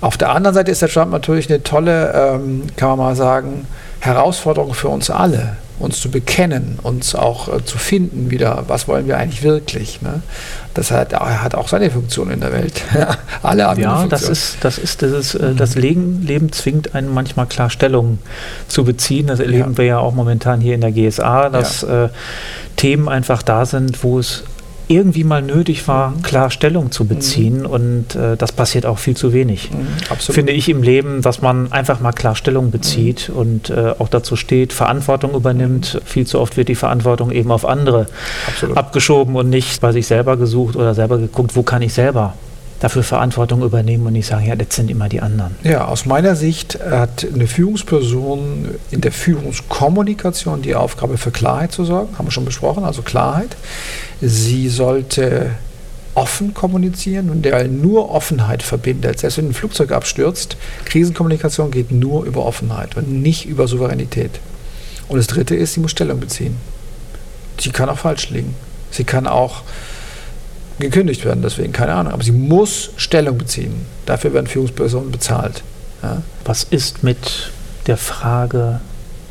Auf 0.00 0.16
der 0.16 0.30
anderen 0.30 0.54
Seite 0.54 0.70
ist 0.72 0.82
der 0.82 0.88
Trump 0.88 1.12
natürlich 1.12 1.48
eine 1.48 1.62
tolle, 1.62 2.12
ähm, 2.12 2.64
kann 2.76 2.90
man 2.90 2.98
mal 2.98 3.16
sagen, 3.16 3.66
Herausforderung 4.00 4.74
für 4.74 4.88
uns 4.88 5.10
alle, 5.10 5.56
uns 5.78 6.00
zu 6.00 6.10
bekennen, 6.10 6.80
uns 6.82 7.14
auch 7.14 7.46
äh, 7.46 7.64
zu 7.64 7.78
finden 7.78 8.28
wieder, 8.28 8.64
was 8.66 8.88
wollen 8.88 9.06
wir 9.06 9.16
eigentlich 9.16 9.44
wirklich. 9.44 10.02
Ne? 10.02 10.22
Das 10.74 10.90
hat, 10.90 11.12
er 11.12 11.42
hat 11.42 11.54
auch 11.54 11.68
seine 11.68 11.88
Funktion 11.92 12.32
in 12.32 12.40
der 12.40 12.52
Welt. 12.52 12.82
alle 13.44 13.64
haben 13.64 13.80
Ja, 13.80 14.04
das 14.08 14.28
ist, 14.28 14.56
das 14.62 14.76
ist, 14.76 15.02
das 15.02 15.12
ist, 15.12 15.34
äh, 15.34 15.54
das 15.54 15.76
Leben, 15.76 16.26
Leben 16.26 16.50
zwingt 16.50 16.96
einen 16.96 17.14
manchmal 17.14 17.46
klar 17.46 17.70
Stellung 17.70 18.18
zu 18.66 18.82
beziehen. 18.82 19.28
Das 19.28 19.38
erleben 19.38 19.72
ja. 19.72 19.78
wir 19.78 19.84
ja 19.84 19.98
auch 19.98 20.14
momentan 20.14 20.60
hier 20.60 20.74
in 20.74 20.80
der 20.80 20.90
GSA, 20.90 21.48
dass 21.48 21.82
ja. 21.82 22.06
äh, 22.06 22.08
Themen 22.74 23.08
einfach 23.08 23.42
da 23.42 23.66
sind, 23.66 24.02
wo 24.02 24.18
es 24.18 24.42
irgendwie 24.88 25.24
mal 25.24 25.42
nötig 25.42 25.86
war, 25.88 26.10
mhm. 26.10 26.22
klar 26.22 26.50
Stellung 26.50 26.90
zu 26.90 27.06
beziehen. 27.06 27.60
Mhm. 27.60 27.66
Und 27.66 28.14
äh, 28.14 28.36
das 28.36 28.52
passiert 28.52 28.86
auch 28.86 28.98
viel 28.98 29.16
zu 29.16 29.32
wenig. 29.32 29.70
Mhm, 29.70 30.16
Finde 30.18 30.52
ich 30.52 30.68
im 30.68 30.82
Leben, 30.82 31.22
dass 31.22 31.42
man 31.42 31.72
einfach 31.72 32.00
mal 32.00 32.12
klar 32.12 32.34
Stellung 32.34 32.70
bezieht 32.70 33.28
mhm. 33.28 33.36
und 33.36 33.70
äh, 33.70 33.94
auch 33.98 34.08
dazu 34.08 34.36
steht, 34.36 34.72
Verantwortung 34.72 35.34
übernimmt. 35.34 35.94
Mhm. 35.94 36.06
Viel 36.06 36.26
zu 36.26 36.40
oft 36.40 36.56
wird 36.56 36.68
die 36.68 36.74
Verantwortung 36.74 37.30
eben 37.30 37.50
auf 37.50 37.66
andere 37.66 38.06
absolut. 38.46 38.76
abgeschoben 38.76 39.36
und 39.36 39.50
nicht 39.50 39.80
bei 39.80 39.92
sich 39.92 40.06
selber 40.06 40.36
gesucht 40.36 40.76
oder 40.76 40.94
selber 40.94 41.18
geguckt, 41.18 41.56
wo 41.56 41.62
kann 41.62 41.82
ich 41.82 41.92
selber 41.92 42.34
dafür 42.82 43.04
Verantwortung 43.04 43.62
übernehmen 43.62 44.04
und 44.08 44.14
nicht 44.14 44.26
sagen, 44.26 44.44
ja, 44.44 44.56
das 44.56 44.74
sind 44.74 44.90
immer 44.90 45.08
die 45.08 45.20
anderen. 45.20 45.54
Ja, 45.62 45.84
aus 45.84 46.04
meiner 46.04 46.34
Sicht 46.34 46.80
hat 46.80 47.24
eine 47.32 47.46
Führungsperson 47.46 48.74
in 48.90 49.00
der 49.00 49.12
Führungskommunikation 49.12 50.62
die 50.62 50.74
Aufgabe 50.74 51.16
für 51.16 51.30
Klarheit 51.30 51.70
zu 51.70 51.84
sorgen, 51.84 52.18
haben 52.18 52.26
wir 52.26 52.32
schon 52.32 52.44
besprochen, 52.44 52.82
also 52.82 53.02
Klarheit. 53.02 53.56
Sie 54.20 54.68
sollte 54.68 55.52
offen 56.14 56.54
kommunizieren 56.54 57.30
und 57.30 57.42
der 57.42 57.68
nur 57.68 58.10
Offenheit 58.10 58.64
verbindet. 58.64 59.20
Selbst 59.20 59.38
wenn 59.38 59.50
ein 59.50 59.54
Flugzeug 59.54 59.92
abstürzt, 59.92 60.56
Krisenkommunikation 60.84 61.70
geht 61.70 61.92
nur 61.92 62.24
über 62.24 62.44
Offenheit 62.44 62.96
und 62.96 63.22
nicht 63.22 63.46
über 63.46 63.68
Souveränität. 63.68 64.40
Und 65.08 65.18
das 65.18 65.28
Dritte 65.28 65.54
ist, 65.54 65.74
sie 65.74 65.80
muss 65.80 65.92
Stellung 65.92 66.18
beziehen. 66.18 66.56
Sie 67.60 67.70
kann 67.70 67.88
auch 67.88 67.98
falsch 67.98 68.30
liegen. 68.30 68.56
Sie 68.90 69.04
kann 69.04 69.28
auch 69.28 69.62
gekündigt 70.82 71.24
werden, 71.24 71.42
deswegen 71.42 71.72
keine 71.72 71.94
Ahnung. 71.94 72.12
Aber 72.12 72.22
sie 72.22 72.32
muss 72.32 72.90
Stellung 72.96 73.38
beziehen. 73.38 73.86
Dafür 74.06 74.34
werden 74.34 74.46
Führungspersonen 74.46 75.10
bezahlt. 75.10 75.62
Ja. 76.02 76.22
Was 76.44 76.64
ist 76.64 77.02
mit 77.02 77.50
der 77.86 77.96
Frage 77.96 78.80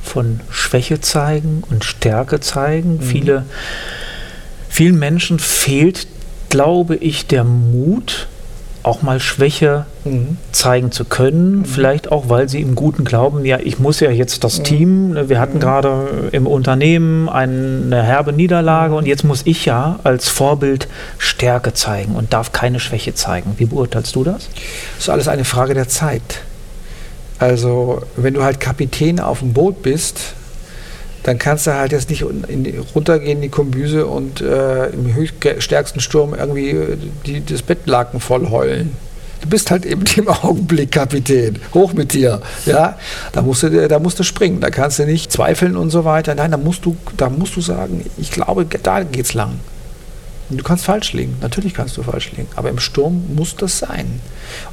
von 0.03 0.39
Schwäche 0.49 1.01
zeigen 1.01 1.63
und 1.69 1.83
Stärke 1.85 2.39
zeigen? 2.39 2.95
Mhm. 2.95 3.01
Viele, 3.01 3.45
vielen 4.69 4.97
Menschen 4.97 5.39
fehlt, 5.39 6.07
glaube 6.49 6.95
ich, 6.95 7.27
der 7.27 7.43
Mut, 7.43 8.27
auch 8.83 9.01
mal 9.01 9.19
Schwäche 9.19 9.85
mhm. 10.03 10.37
zeigen 10.51 10.91
zu 10.91 11.05
können. 11.05 11.59
Mhm. 11.59 11.65
Vielleicht 11.65 12.11
auch, 12.11 12.29
weil 12.29 12.49
sie 12.49 12.61
im 12.61 12.75
guten 12.75 13.03
Glauben, 13.03 13.45
ja, 13.45 13.59
ich 13.59 13.79
muss 13.79 13.99
ja 13.99 14.11
jetzt 14.11 14.43
das 14.43 14.59
mhm. 14.59 14.63
Team, 14.63 15.09
ne, 15.11 15.29
wir 15.29 15.39
hatten 15.39 15.55
mhm. 15.57 15.61
gerade 15.61 16.29
im 16.31 16.47
Unternehmen 16.47 17.29
eine 17.29 18.01
herbe 18.03 18.33
Niederlage 18.33 18.95
und 18.95 19.07
jetzt 19.07 19.23
muss 19.23 19.41
ich 19.45 19.65
ja 19.65 19.99
als 20.03 20.29
Vorbild 20.29 20.87
Stärke 21.17 21.73
zeigen 21.73 22.15
und 22.15 22.33
darf 22.33 22.51
keine 22.51 22.79
Schwäche 22.79 23.13
zeigen. 23.13 23.53
Wie 23.57 23.65
beurteilst 23.65 24.15
du 24.15 24.23
das? 24.23 24.49
Das 24.95 25.05
ist 25.05 25.09
alles 25.09 25.27
eine 25.27 25.45
Frage 25.45 25.73
der 25.73 25.87
Zeit. 25.87 26.41
Also, 27.39 28.03
wenn 28.17 28.35
du 28.35 28.43
halt 28.43 28.59
Kapitän 28.59 29.19
auf 29.19 29.39
dem 29.39 29.53
Boot 29.53 29.81
bist, 29.81 30.35
dann 31.23 31.37
kannst 31.37 31.67
du 31.67 31.73
halt 31.73 31.91
jetzt 31.91 32.09
nicht 32.09 32.21
in, 32.21 32.83
runtergehen 32.95 33.37
in 33.37 33.41
die 33.41 33.49
Kombüse 33.49 34.07
und 34.07 34.41
äh, 34.41 34.87
im 34.87 35.13
stärksten 35.59 35.99
Sturm 35.99 36.33
irgendwie 36.33 36.97
die, 37.25 37.45
das 37.45 37.61
Bettlaken 37.61 38.19
voll 38.19 38.49
heulen. 38.49 38.95
Du 39.41 39.49
bist 39.49 39.71
halt 39.71 39.85
eben 39.85 40.03
im 40.15 40.27
Augenblick 40.27 40.91
Kapitän. 40.91 41.59
Hoch 41.73 41.93
mit 41.93 42.13
dir. 42.13 42.41
Ja, 42.65 42.97
da 43.33 43.41
musst 43.41 43.63
du, 43.63 43.87
da 43.87 43.99
musst 43.99 44.19
du 44.19 44.23
springen. 44.23 44.61
Da 44.61 44.69
kannst 44.69 44.99
du 44.99 45.05
nicht 45.05 45.31
zweifeln 45.31 45.75
und 45.75 45.89
so 45.89 46.05
weiter. 46.05 46.35
Nein, 46.35 46.51
da 46.51 46.57
musst 46.57 46.85
du, 46.85 46.95
da 47.17 47.29
musst 47.29 47.55
du 47.55 47.61
sagen, 47.61 48.05
ich 48.17 48.31
glaube, 48.31 48.65
da 48.65 49.03
geht's 49.03 49.33
lang. 49.33 49.59
Und 50.49 50.57
du 50.57 50.63
kannst 50.63 50.85
falsch 50.85 51.13
liegen. 51.13 51.37
Natürlich 51.41 51.73
kannst 51.73 51.97
du 51.97 52.03
falsch 52.03 52.31
liegen. 52.31 52.47
Aber 52.55 52.69
im 52.69 52.79
Sturm 52.79 53.23
muss 53.35 53.55
das 53.55 53.79
sein. 53.79 54.21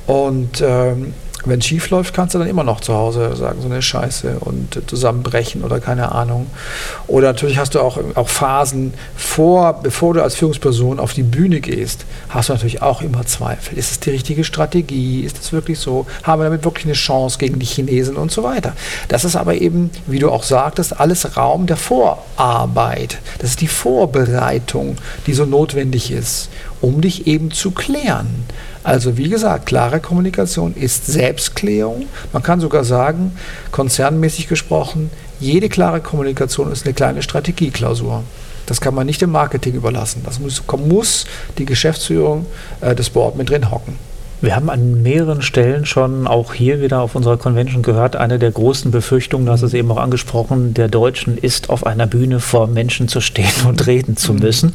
Und 0.07 0.61
ähm, 0.61 1.15
wenn 1.45 1.61
es 1.61 1.67
schief 1.67 1.91
läuft, 1.91 2.15
kannst 2.15 2.35
du 2.35 2.39
dann 2.39 2.49
immer 2.49 2.65
noch 2.65 2.81
zu 2.81 2.95
Hause 2.95 3.37
sagen, 3.37 3.61
so 3.61 3.69
eine 3.69 3.83
Scheiße 3.83 4.39
und 4.41 4.83
zusammenbrechen 4.87 5.63
oder 5.63 5.81
keine 5.81 6.13
Ahnung. 6.13 6.49
Oder 7.07 7.29
natürlich 7.29 7.59
hast 7.59 7.75
du 7.75 7.81
auch, 7.81 7.99
auch 8.15 8.29
Phasen 8.29 8.95
vor, 9.17 9.81
bevor 9.83 10.15
du 10.15 10.23
als 10.23 10.35
Führungsperson 10.35 10.99
auf 10.99 11.13
die 11.13 11.23
Bühne 11.23 11.61
gehst, 11.61 12.07
hast 12.29 12.49
du 12.49 12.55
natürlich 12.55 12.83
auch 12.83 13.03
immer 13.03 13.25
Zweifel. 13.27 13.79
Ist 13.79 13.91
es 13.91 14.01
die 14.01 14.11
richtige 14.11 14.45
Strategie? 14.45 15.21
Ist 15.21 15.39
es 15.39 15.53
wirklich 15.53 15.79
so? 15.79 16.07
Haben 16.25 16.41
wir 16.41 16.45
damit 16.45 16.65
wirklich 16.65 16.87
eine 16.87 16.95
Chance 16.95 17.39
gegen 17.39 17.59
die 17.59 17.67
Chinesen 17.67 18.17
und 18.17 18.31
so 18.31 18.43
weiter? 18.43 18.73
Das 19.09 19.25
ist 19.25 19.37
aber 19.37 19.55
eben, 19.55 19.91
wie 20.07 20.19
du 20.19 20.31
auch 20.31 20.43
sagtest, 20.43 20.99
alles 20.99 21.37
Raum 21.37 21.67
der 21.67 21.77
Vorarbeit. 21.77 23.19
Das 23.39 23.51
ist 23.51 23.61
die 23.61 23.69
Vorbereitung, 23.69 24.97
die 25.27 25.35
so 25.35 25.45
notwendig 25.45 26.11
ist, 26.11 26.49
um 26.81 27.01
dich 27.01 27.27
eben 27.27 27.51
zu 27.51 27.71
klären. 27.71 28.45
Also 28.89 29.19
wie 29.19 29.29
gesagt, 29.29 29.67
klare 29.67 30.01
Kommunikation 30.01 30.75
ist 30.75 31.05
Selbstklärung. 31.05 32.07
Man 32.33 32.43
kann 32.43 32.59
sogar 32.59 32.85
sagen, 32.85 33.33
konzernmäßig 33.71 34.49
gesprochen, 34.49 35.11
jede 35.41 35.69
klare 35.69 36.01
Kommunikation 36.01 36.73
ist 36.73 36.87
eine 36.87 36.95
kleine 36.95 37.21
Strategieklausur. 37.21 38.23
Das 38.65 38.81
kann 38.81 38.95
man 38.95 39.05
nicht 39.05 39.21
dem 39.21 39.31
Marketing 39.31 39.75
überlassen. 39.75 40.23
Das 40.25 40.41
muss, 40.41 40.63
muss 40.79 41.27
die 41.59 41.67
Geschäftsführung 41.67 42.47
äh, 42.81 42.95
des 42.95 43.11
Board 43.11 43.37
mit 43.37 43.51
drin 43.51 43.71
hocken. 43.71 43.99
Wir 44.41 44.57
haben 44.57 44.71
an 44.71 45.03
mehreren 45.03 45.43
Stellen 45.43 45.85
schon 45.85 46.27
auch 46.27 46.55
hier 46.55 46.81
wieder 46.81 47.03
auf 47.03 47.15
unserer 47.15 47.37
Convention 47.37 47.83
gehört, 47.83 48.17
eine 48.17 48.39
der 48.39 48.53
großen 48.53 48.91
Befürchtungen, 48.91 49.45
du 49.45 49.53
hast 49.53 49.63
es 49.63 49.75
eben 49.75 49.91
auch 49.91 49.99
angesprochen, 49.99 50.73
der 50.73 50.89
Deutschen 50.89 51.37
ist 51.37 51.69
auf 51.69 51.85
einer 51.85 52.07
Bühne 52.07 52.41
vor 52.41 52.69
Menschen 52.69 53.09
zu 53.09 53.21
stehen 53.21 53.67
und 53.69 53.87
reden 53.87 54.17
zu 54.17 54.33
mhm. 54.33 54.39
müssen. 54.39 54.73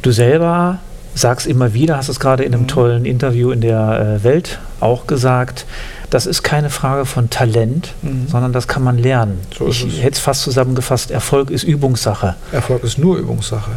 Du 0.00 0.10
selber 0.10 0.78
sag's 1.16 1.46
immer 1.46 1.72
wieder, 1.74 1.96
hast 1.96 2.08
es 2.08 2.20
gerade 2.20 2.44
in 2.44 2.52
einem 2.52 2.64
mhm. 2.64 2.68
tollen 2.68 3.04
Interview 3.04 3.50
in 3.50 3.62
der 3.62 4.18
äh, 4.20 4.24
Welt 4.24 4.58
auch 4.80 5.06
gesagt. 5.06 5.64
Das 6.10 6.26
ist 6.26 6.42
keine 6.42 6.70
Frage 6.70 7.06
von 7.06 7.30
Talent, 7.30 7.94
mhm. 8.02 8.28
sondern 8.28 8.52
das 8.52 8.68
kann 8.68 8.84
man 8.84 8.98
lernen. 8.98 9.40
So 9.56 9.66
ich 9.66 10.02
hätte 10.02 10.12
es 10.12 10.18
fast 10.20 10.42
zusammengefasst, 10.42 11.10
Erfolg 11.10 11.50
ist 11.50 11.64
Übungssache. 11.64 12.36
Erfolg 12.52 12.84
ist 12.84 12.98
nur 12.98 13.16
Übungssache. 13.16 13.72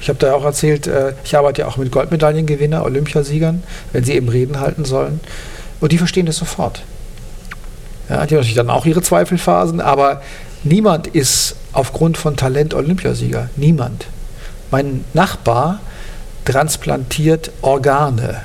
Ich 0.00 0.08
habe 0.08 0.18
da 0.18 0.32
auch 0.32 0.44
erzählt, 0.44 0.86
äh, 0.86 1.12
ich 1.24 1.36
arbeite 1.36 1.62
ja 1.62 1.68
auch 1.68 1.76
mit 1.76 1.92
Goldmedaillengewinner, 1.92 2.82
Olympiasiegern, 2.82 3.62
wenn 3.92 4.04
sie 4.04 4.14
eben 4.14 4.28
Reden 4.28 4.58
halten 4.58 4.84
sollen. 4.84 5.20
Und 5.80 5.92
die 5.92 5.98
verstehen 5.98 6.26
das 6.26 6.36
sofort. 6.36 6.82
Ja, 8.08 8.24
die 8.24 8.34
haben 8.34 8.40
natürlich 8.40 8.54
dann 8.54 8.70
auch 8.70 8.86
ihre 8.86 9.02
Zweifelphasen, 9.02 9.82
aber 9.82 10.22
niemand 10.64 11.06
ist 11.06 11.56
aufgrund 11.72 12.16
von 12.16 12.36
Talent 12.36 12.72
Olympiasieger. 12.72 13.50
Niemand. 13.56 14.06
Mein 14.70 15.04
Nachbar 15.12 15.80
transplantiert 16.48 17.50
Organe. 17.60 18.40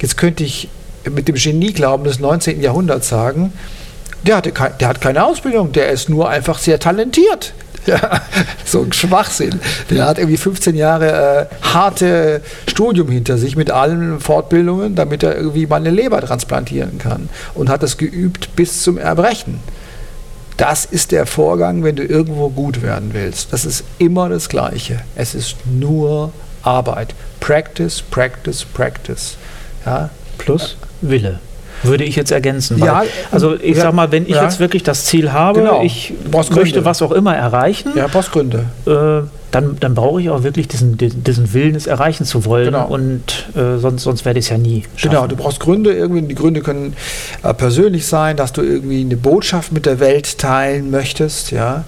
Jetzt 0.00 0.16
könnte 0.16 0.44
ich 0.44 0.68
mit 1.10 1.26
dem 1.26 1.34
Genieglauben 1.34 2.04
des 2.04 2.20
19. 2.20 2.60
Jahrhunderts 2.60 3.08
sagen, 3.08 3.52
der, 4.24 4.36
hatte 4.36 4.52
kein, 4.52 4.72
der 4.78 4.88
hat 4.88 5.00
keine 5.00 5.24
Ausbildung, 5.24 5.72
der 5.72 5.90
ist 5.90 6.08
nur 6.08 6.28
einfach 6.28 6.58
sehr 6.58 6.78
talentiert. 6.78 7.52
So 8.64 8.82
ein 8.82 8.92
Schwachsinn. 8.92 9.58
Der 9.88 10.06
hat 10.06 10.18
irgendwie 10.18 10.36
15 10.36 10.76
Jahre 10.76 11.48
äh, 11.50 11.64
harte 11.64 12.40
Studium 12.68 13.08
hinter 13.08 13.36
sich 13.36 13.56
mit 13.56 13.72
allen 13.72 14.20
Fortbildungen, 14.20 14.94
damit 14.94 15.24
er 15.24 15.34
irgendwie 15.34 15.66
mal 15.66 15.76
eine 15.76 15.90
Leber 15.90 16.20
transplantieren 16.20 16.98
kann. 16.98 17.28
Und 17.54 17.68
hat 17.68 17.82
das 17.82 17.96
geübt 17.96 18.54
bis 18.54 18.82
zum 18.84 18.96
Erbrechen. 18.96 19.58
Das 20.56 20.84
ist 20.84 21.10
der 21.10 21.26
Vorgang, 21.26 21.82
wenn 21.82 21.96
du 21.96 22.04
irgendwo 22.04 22.50
gut 22.50 22.82
werden 22.82 23.10
willst. 23.12 23.52
Das 23.52 23.64
ist 23.64 23.82
immer 23.98 24.28
das 24.28 24.48
Gleiche. 24.48 25.00
Es 25.16 25.34
ist 25.34 25.56
nur 25.66 26.32
Arbeit. 26.62 27.14
Practice, 27.40 28.02
practice, 28.02 28.64
practice. 28.64 29.36
Ja? 29.84 30.10
Plus 30.38 30.76
Wille 31.00 31.40
würde 31.82 32.04
ich 32.04 32.16
jetzt 32.16 32.30
ergänzen. 32.30 32.78
Ja, 32.78 33.04
also 33.30 33.54
ich 33.54 33.76
ja, 33.76 33.84
sag 33.84 33.94
mal, 33.94 34.12
wenn 34.12 34.24
ich 34.24 34.34
ja. 34.34 34.42
jetzt 34.42 34.60
wirklich 34.60 34.82
das 34.82 35.06
Ziel 35.06 35.32
habe, 35.32 35.60
genau. 35.60 35.82
ich 35.82 36.12
möchte 36.54 36.84
was 36.84 37.02
auch 37.02 37.12
immer 37.12 37.34
erreichen, 37.34 37.92
ja, 37.94 38.08
Postgründe. 38.08 38.66
Äh, 38.86 39.26
dann, 39.50 39.76
dann 39.80 39.94
brauche 39.94 40.20
ich 40.20 40.30
auch 40.30 40.44
wirklich 40.44 40.68
diesen, 40.68 40.96
diesen 40.96 41.52
Willen, 41.52 41.74
es 41.74 41.88
erreichen 41.88 42.24
zu 42.24 42.44
wollen. 42.44 42.66
Genau. 42.66 42.86
Und 42.86 43.48
äh, 43.56 43.78
sonst, 43.78 44.04
sonst 44.04 44.24
werde 44.24 44.38
ich 44.38 44.44
es 44.44 44.50
ja 44.50 44.58
nie 44.58 44.84
schaffen. 44.94 45.14
Genau, 45.14 45.26
du 45.26 45.34
brauchst 45.34 45.58
Gründe. 45.58 45.92
Irgendwie, 45.92 46.22
die 46.22 46.36
Gründe 46.36 46.60
können 46.60 46.94
äh, 47.42 47.52
persönlich 47.52 48.06
sein, 48.06 48.36
dass 48.36 48.52
du 48.52 48.62
irgendwie 48.62 49.00
eine 49.00 49.16
Botschaft 49.16 49.72
mit 49.72 49.86
der 49.86 49.98
Welt 49.98 50.38
teilen 50.38 50.90
möchtest, 50.90 51.50
ja. 51.50 51.84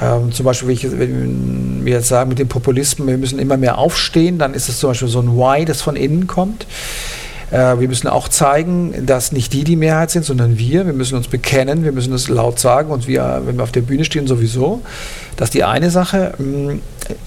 Ähm, 0.00 0.32
zum 0.32 0.44
Beispiel, 0.44 0.78
wenn, 0.98 1.84
wir 1.84 1.94
jetzt 1.94 2.08
sagen, 2.08 2.28
mit 2.28 2.38
dem 2.38 2.48
Populismus, 2.48 3.06
wir 3.06 3.18
müssen 3.18 3.38
immer 3.38 3.56
mehr 3.56 3.78
aufstehen, 3.78 4.38
dann 4.38 4.54
ist 4.54 4.68
es 4.68 4.78
zum 4.78 4.90
Beispiel 4.90 5.08
so 5.08 5.20
ein 5.20 5.36
Why, 5.36 5.64
das 5.64 5.82
von 5.82 5.96
innen 5.96 6.26
kommt. 6.26 6.66
Äh, 7.50 7.80
wir 7.80 7.88
müssen 7.88 8.08
auch 8.08 8.28
zeigen, 8.28 9.06
dass 9.06 9.32
nicht 9.32 9.52
die 9.52 9.64
die 9.64 9.76
Mehrheit 9.76 10.10
sind, 10.10 10.24
sondern 10.24 10.58
wir. 10.58 10.86
Wir 10.86 10.92
müssen 10.92 11.16
uns 11.16 11.28
bekennen, 11.28 11.84
wir 11.84 11.92
müssen 11.92 12.12
es 12.12 12.28
laut 12.28 12.58
sagen 12.58 12.90
und 12.90 13.08
wir, 13.08 13.42
wenn 13.44 13.56
wir 13.56 13.62
auf 13.62 13.72
der 13.72 13.80
Bühne 13.80 14.04
stehen, 14.04 14.26
sowieso. 14.26 14.82
Das 15.36 15.48
ist 15.48 15.54
die 15.54 15.64
eine 15.64 15.90
Sache. 15.90 16.34
Mm, 16.38 16.80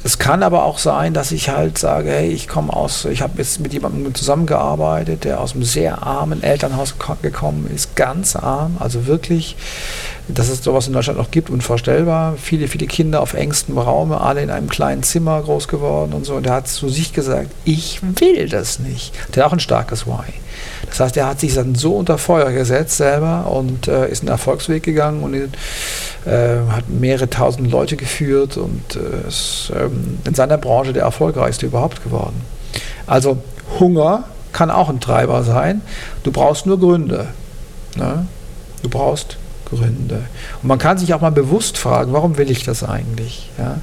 es 0.03 0.19
kann 0.19 0.43
aber 0.43 0.65
auch 0.65 0.77
sein, 0.77 1.13
dass 1.13 1.31
ich 1.31 1.49
halt 1.49 1.77
sage, 1.77 2.09
hey, 2.09 2.29
ich 2.29 2.47
komme 2.47 2.73
aus, 2.73 3.05
ich 3.05 3.21
habe 3.21 3.33
jetzt 3.37 3.59
mit 3.59 3.73
jemandem 3.73 4.13
zusammengearbeitet, 4.13 5.23
der 5.23 5.39
aus 5.39 5.53
einem 5.53 5.63
sehr 5.63 6.03
armen 6.03 6.43
Elternhaus 6.43 6.95
gekommen 7.21 7.69
ist, 7.73 7.95
ganz 7.95 8.35
arm, 8.35 8.77
also 8.79 9.07
wirklich, 9.07 9.55
dass 10.27 10.49
es 10.49 10.63
sowas 10.63 10.87
in 10.87 10.93
Deutschland 10.93 11.19
noch 11.19 11.31
gibt, 11.31 11.49
unvorstellbar. 11.49 12.35
Viele, 12.37 12.67
viele 12.67 12.87
Kinder 12.87 13.21
auf 13.21 13.33
engstem 13.33 13.77
Raum, 13.77 14.11
alle 14.11 14.41
in 14.41 14.49
einem 14.49 14.69
kleinen 14.69 15.03
Zimmer 15.03 15.41
groß 15.41 15.67
geworden 15.67 16.13
und 16.13 16.25
so. 16.25 16.35
Und 16.35 16.45
der 16.45 16.53
hat 16.53 16.67
zu 16.67 16.89
sich 16.89 17.13
gesagt, 17.13 17.51
ich 17.65 18.01
will 18.19 18.47
das 18.47 18.79
nicht. 18.79 19.13
Der 19.35 19.43
hat 19.43 19.49
auch 19.49 19.53
ein 19.53 19.59
starkes 19.59 20.07
Why. 20.07 20.33
Das 20.89 20.99
heißt, 20.99 21.17
er 21.17 21.27
hat 21.27 21.39
sich 21.39 21.53
dann 21.53 21.75
so 21.75 21.95
unter 21.95 22.17
Feuer 22.17 22.51
gesetzt 22.51 22.97
selber 22.97 23.49
und 23.49 23.87
äh, 23.87 24.09
ist 24.09 24.21
einen 24.21 24.29
Erfolgsweg 24.29 24.83
gegangen 24.83 25.23
und 25.23 25.33
äh, 25.33 25.47
hat 26.69 26.89
mehrere 26.89 27.29
tausend 27.29 27.71
Leute 27.71 27.95
geführt 27.95 28.57
und 28.57 28.95
äh, 28.95 29.27
ist 29.27 29.71
ähm, 29.75 30.19
in 30.25 30.35
seiner 30.35 30.57
Branche 30.57 30.93
der 30.93 31.03
erfolgreichste 31.03 31.65
überhaupt 31.65 32.03
geworden. 32.03 32.41
Also 33.07 33.37
Hunger 33.79 34.25
kann 34.51 34.69
auch 34.69 34.89
ein 34.89 34.99
Treiber 34.99 35.43
sein. 35.43 35.81
Du 36.23 36.31
brauchst 36.31 36.65
nur 36.65 36.79
Gründe. 36.79 37.27
Ne? 37.95 38.25
Du 38.83 38.89
brauchst 38.89 39.37
Gründe. 39.65 40.23
Und 40.61 40.67
man 40.67 40.77
kann 40.77 40.97
sich 40.97 41.13
auch 41.13 41.21
mal 41.21 41.31
bewusst 41.31 41.77
fragen, 41.77 42.13
warum 42.13 42.37
will 42.37 42.51
ich 42.51 42.63
das 42.63 42.83
eigentlich? 42.83 43.49
Ja? 43.57 43.77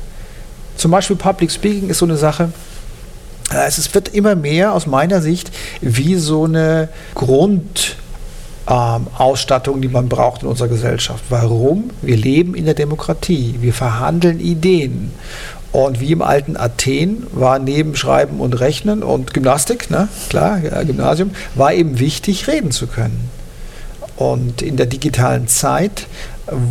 Zum 0.76 0.90
Beispiel 0.90 1.16
Public 1.16 1.50
Speaking 1.50 1.88
ist 1.88 1.98
so 1.98 2.04
eine 2.04 2.16
Sache, 2.16 2.52
es 3.50 3.94
wird 3.94 4.14
immer 4.14 4.34
mehr 4.34 4.74
aus 4.74 4.86
meiner 4.86 5.22
Sicht 5.22 5.50
wie 5.80 6.16
so 6.16 6.44
eine 6.44 6.88
Grundausstattung, 7.14 9.76
ähm, 9.76 9.82
die 9.82 9.88
man 9.88 10.08
braucht 10.08 10.42
in 10.42 10.48
unserer 10.48 10.68
Gesellschaft. 10.68 11.24
Warum? 11.30 11.90
Wir 12.02 12.16
leben 12.16 12.54
in 12.54 12.66
der 12.66 12.74
Demokratie. 12.74 13.56
Wir 13.60 13.72
verhandeln 13.72 14.40
Ideen. 14.40 15.12
Und 15.70 16.00
wie 16.00 16.12
im 16.12 16.22
alten 16.22 16.56
Athen 16.56 17.26
war 17.32 17.58
neben 17.58 17.94
Schreiben 17.94 18.40
und 18.40 18.58
Rechnen 18.58 19.02
und 19.02 19.34
Gymnastik, 19.34 19.90
ne, 19.90 20.08
klar, 20.30 20.60
Gymnasium, 20.60 21.32
war 21.54 21.74
eben 21.74 21.98
wichtig, 21.98 22.48
reden 22.48 22.70
zu 22.70 22.86
können. 22.86 23.30
Und 24.16 24.62
in 24.62 24.76
der 24.76 24.86
digitalen 24.86 25.46
Zeit, 25.46 26.06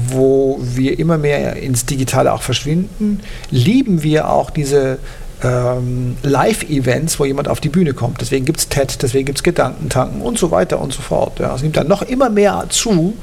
wo 0.09 0.59
wir 0.61 0.97
immer 0.97 1.17
mehr 1.17 1.57
ins 1.57 1.85
Digitale 1.85 2.33
auch 2.33 2.41
verschwinden, 2.41 3.21
lieben 3.51 4.01
wir 4.01 4.29
auch 4.29 4.49
diese 4.49 4.97
ähm, 5.43 6.17
Live-Events, 6.23 7.19
wo 7.19 7.25
jemand 7.25 7.47
auf 7.47 7.59
die 7.59 7.69
Bühne 7.69 7.93
kommt. 7.93 8.21
Deswegen 8.21 8.45
gibt 8.45 8.59
es 8.59 8.69
TED, 8.69 9.01
deswegen 9.01 9.25
gibt 9.25 9.39
es 9.39 9.43
Gedankentanken 9.43 10.21
und 10.21 10.37
so 10.37 10.51
weiter 10.51 10.79
und 10.79 10.93
so 10.93 11.01
fort. 11.01 11.39
Ja. 11.39 11.55
Es 11.55 11.61
nimmt 11.61 11.77
dann 11.77 11.87
noch 11.87 12.01
immer 12.01 12.29
mehr 12.29 12.65
zu. 12.69 13.15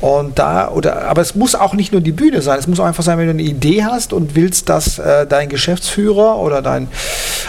Und 0.00 0.38
da, 0.38 0.68
oder, 0.68 1.02
aber 1.02 1.20
es 1.22 1.34
muss 1.34 1.54
auch 1.54 1.74
nicht 1.74 1.92
nur 1.92 2.00
die 2.00 2.12
Bühne 2.12 2.42
sein, 2.42 2.58
es 2.58 2.66
muss 2.66 2.80
auch 2.80 2.86
einfach 2.86 3.04
sein, 3.04 3.18
wenn 3.18 3.26
du 3.26 3.30
eine 3.30 3.42
Idee 3.42 3.84
hast 3.84 4.12
und 4.12 4.34
willst, 4.34 4.68
dass 4.68 4.98
äh, 4.98 5.26
dein 5.26 5.48
Geschäftsführer 5.48 6.38
oder 6.38 6.60
dein 6.60 6.88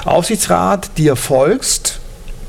Aufsichtsrat 0.06 0.98
dir 0.98 1.16
folgst, 1.16 2.00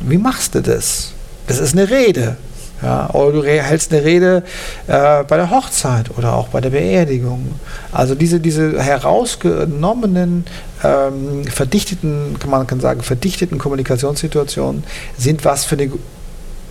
wie 0.00 0.18
machst 0.18 0.54
du 0.54 0.60
das? 0.60 1.12
Das 1.46 1.58
ist 1.58 1.72
eine 1.72 1.88
Rede. 1.88 2.36
Ja, 2.84 3.08
oder 3.14 3.32
du 3.32 3.44
hältst 3.44 3.92
eine 3.92 4.04
Rede 4.04 4.42
äh, 4.88 5.24
bei 5.24 5.36
der 5.38 5.50
Hochzeit 5.50 6.10
oder 6.18 6.34
auch 6.34 6.48
bei 6.48 6.60
der 6.60 6.68
Beerdigung. 6.68 7.54
Also 7.92 8.14
diese, 8.14 8.40
diese 8.40 8.82
herausgenommenen, 8.82 10.44
ähm, 10.84 11.44
verdichteten, 11.46 12.36
kann 12.38 12.50
man 12.50 12.66
kann 12.66 12.80
sagen, 12.80 13.00
verdichteten 13.00 13.56
Kommunikationssituationen 13.56 14.84
sind 15.16 15.46
was 15.46 15.64
für 15.64 15.76
eine 15.76 15.92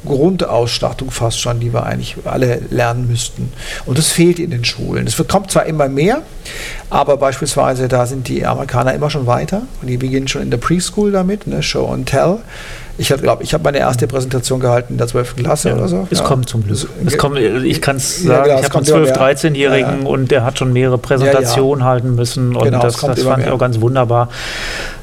Grundausstattung 0.06 1.12
fast 1.12 1.40
schon, 1.40 1.60
die 1.60 1.74
wir 1.74 1.86
eigentlich 1.86 2.18
alle 2.26 2.62
lernen 2.70 3.08
müssten. 3.08 3.52
Und 3.86 3.98
das 3.98 4.12
fehlt 4.12 4.38
in 4.38 4.52
den 4.52 4.66
Schulen. 4.66 5.08
Es 5.08 5.22
kommt 5.28 5.50
zwar 5.52 5.66
immer 5.66 5.88
mehr, 5.88 6.22
aber 6.90 7.18
beispielsweise 7.18 7.88
da 7.88 8.06
sind 8.06 8.28
die 8.28 8.46
Amerikaner 8.46 8.94
immer 8.94 9.10
schon 9.10 9.26
weiter 9.26 9.64
und 9.82 9.88
die 9.88 9.98
beginnen 9.98 10.28
schon 10.28 10.42
in 10.42 10.52
der 10.52 10.58
Preschool 10.58 11.12
damit, 11.12 11.48
ne, 11.48 11.64
Show 11.64 11.88
and 11.88 12.08
Tell. 12.08 12.40
Ich 12.98 13.08
glaube, 13.08 13.44
ich 13.44 13.54
habe 13.54 13.64
meine 13.64 13.80
erste 13.80 14.08
Präsentation 14.08 14.60
gehalten 14.60 14.94
in 14.94 14.98
der 14.98 15.08
12. 15.08 15.38
Klasse 15.38 15.70
ja, 15.70 15.76
oder 15.76 15.88
so. 15.88 16.08
Es 16.12 16.20
ja. 16.20 16.26
kommt 16.26 16.48
zum 16.48 16.64
Glück. 16.64 16.88
Es 17.06 17.18
kommt, 17.18 17.38
ich 17.38 17.82
kann 17.82 17.98
es 17.98 18.24
sagen, 18.24 18.50
ja, 18.50 18.56
genau, 18.56 18.82
ich 18.82 18.92
habe 18.92 19.04
einen 19.04 19.08
12-, 19.08 19.18
13-Jährigen 19.18 20.06
und 20.06 20.32
der 20.32 20.44
hat 20.44 20.60
schon 20.60 20.74
mehrere 20.74 20.98
Präsentationen 20.98 21.84
halten 21.84 22.16
müssen 22.16 22.56
und 22.56 22.66
genau, 22.66 22.82
das, 22.82 22.98
das 22.98 23.24
fand 23.24 23.44
ich 23.44 23.50
auch 23.50 23.58
ganz 23.58 23.82
wunderbar. 23.82 24.30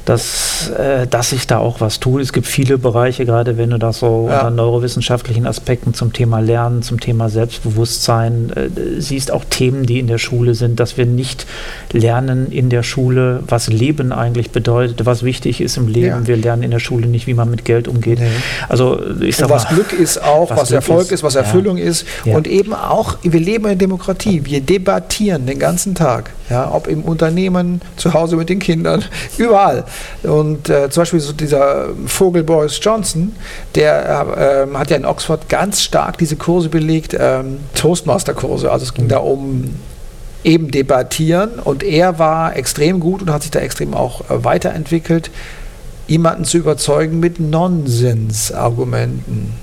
dass, 0.05 0.69
äh, 0.69 1.05
dass 1.07 1.29
sich 1.29 1.47
da 1.47 1.59
auch 1.59 1.79
was 1.79 1.99
tut. 1.99 2.21
Es 2.21 2.33
gibt 2.33 2.47
viele 2.47 2.77
Bereiche, 2.77 3.25
gerade 3.25 3.57
wenn 3.57 3.69
du 3.69 3.77
das 3.77 3.99
so 3.99 4.25
unter 4.25 4.49
neurowissenschaftlichen 4.49 5.45
Aspekten 5.45 5.93
zum 5.93 6.11
Thema 6.11 6.39
Lernen, 6.39 6.81
zum 6.81 6.99
Thema 6.99 7.29
Selbstbewusstsein 7.29 8.51
äh, 8.55 8.99
siehst, 8.99 9.31
auch 9.31 9.45
Themen, 9.45 9.85
die 9.85 9.99
in 9.99 10.07
der 10.07 10.17
Schule 10.17 10.55
sind, 10.55 10.79
dass 10.79 10.97
wir 10.97 11.05
nicht 11.05 11.45
lernen 11.91 12.51
in 12.51 12.69
der 12.69 12.83
Schule, 12.83 13.43
was 13.47 13.67
Leben 13.67 14.11
eigentlich 14.11 14.51
bedeutet, 14.51 15.05
was 15.05 15.23
wichtig 15.23 15.61
ist 15.61 15.77
im 15.77 15.87
Leben. 15.87 16.27
Wir 16.27 16.37
lernen 16.37 16.63
in 16.63 16.71
der 16.71 16.79
Schule 16.79 17.07
nicht, 17.07 17.27
wie 17.27 17.33
man 17.33 17.49
mit 17.51 17.65
Geld 17.65 17.80
umgeht. 17.87 18.19
Nee. 18.19 18.27
Also 18.69 18.99
ich 19.21 19.35
sag 19.35 19.49
was 19.49 19.65
mal, 19.65 19.75
Glück 19.75 19.93
ist 19.93 20.21
auch, 20.21 20.49
was, 20.49 20.59
was 20.59 20.71
Erfolg 20.71 21.03
ist, 21.03 21.11
ist, 21.11 21.23
was 21.23 21.35
Erfüllung 21.35 21.77
ja. 21.77 21.85
ist 21.85 22.05
und 22.25 22.47
eben 22.47 22.73
auch, 22.73 23.17
wir 23.23 23.39
leben 23.39 23.65
in 23.67 23.77
Demokratie. 23.77 24.45
Wir 24.45 24.61
debattieren 24.61 25.45
den 25.45 25.59
ganzen 25.59 25.95
Tag, 25.95 26.31
ja, 26.49 26.71
ob 26.71 26.87
im 26.87 27.03
Unternehmen, 27.03 27.81
zu 27.97 28.13
Hause 28.13 28.35
mit 28.35 28.49
den 28.49 28.59
Kindern, 28.59 29.03
überall. 29.37 29.85
Und 30.23 30.69
äh, 30.69 30.89
zum 30.89 31.01
Beispiel 31.01 31.19
so 31.19 31.33
dieser 31.33 31.89
Vogel 32.05 32.43
Boris 32.43 32.79
Johnson, 32.81 33.33
der 33.75 34.67
äh, 34.71 34.77
hat 34.77 34.89
ja 34.89 34.97
in 34.97 35.05
Oxford 35.05 35.49
ganz 35.49 35.81
stark 35.81 36.17
diese 36.17 36.35
Kurse 36.35 36.69
belegt, 36.69 37.15
ähm, 37.19 37.59
Toastmaster-Kurse. 37.75 38.71
Also 38.71 38.83
es 38.83 38.93
ging 38.93 39.05
mhm. 39.05 39.09
da 39.09 39.17
um 39.17 39.75
eben 40.43 40.71
debattieren 40.71 41.59
und 41.63 41.83
er 41.83 42.19
war 42.19 42.55
extrem 42.55 42.99
gut 42.99 43.21
und 43.21 43.31
hat 43.31 43.43
sich 43.43 43.51
da 43.51 43.59
extrem 43.59 43.93
auch 43.93 44.21
äh, 44.29 44.43
weiterentwickelt, 44.43 45.29
jemanden 46.07 46.45
zu 46.45 46.57
überzeugen 46.57 47.19
mit 47.19 47.39
Nonsensargumenten. 47.39 49.53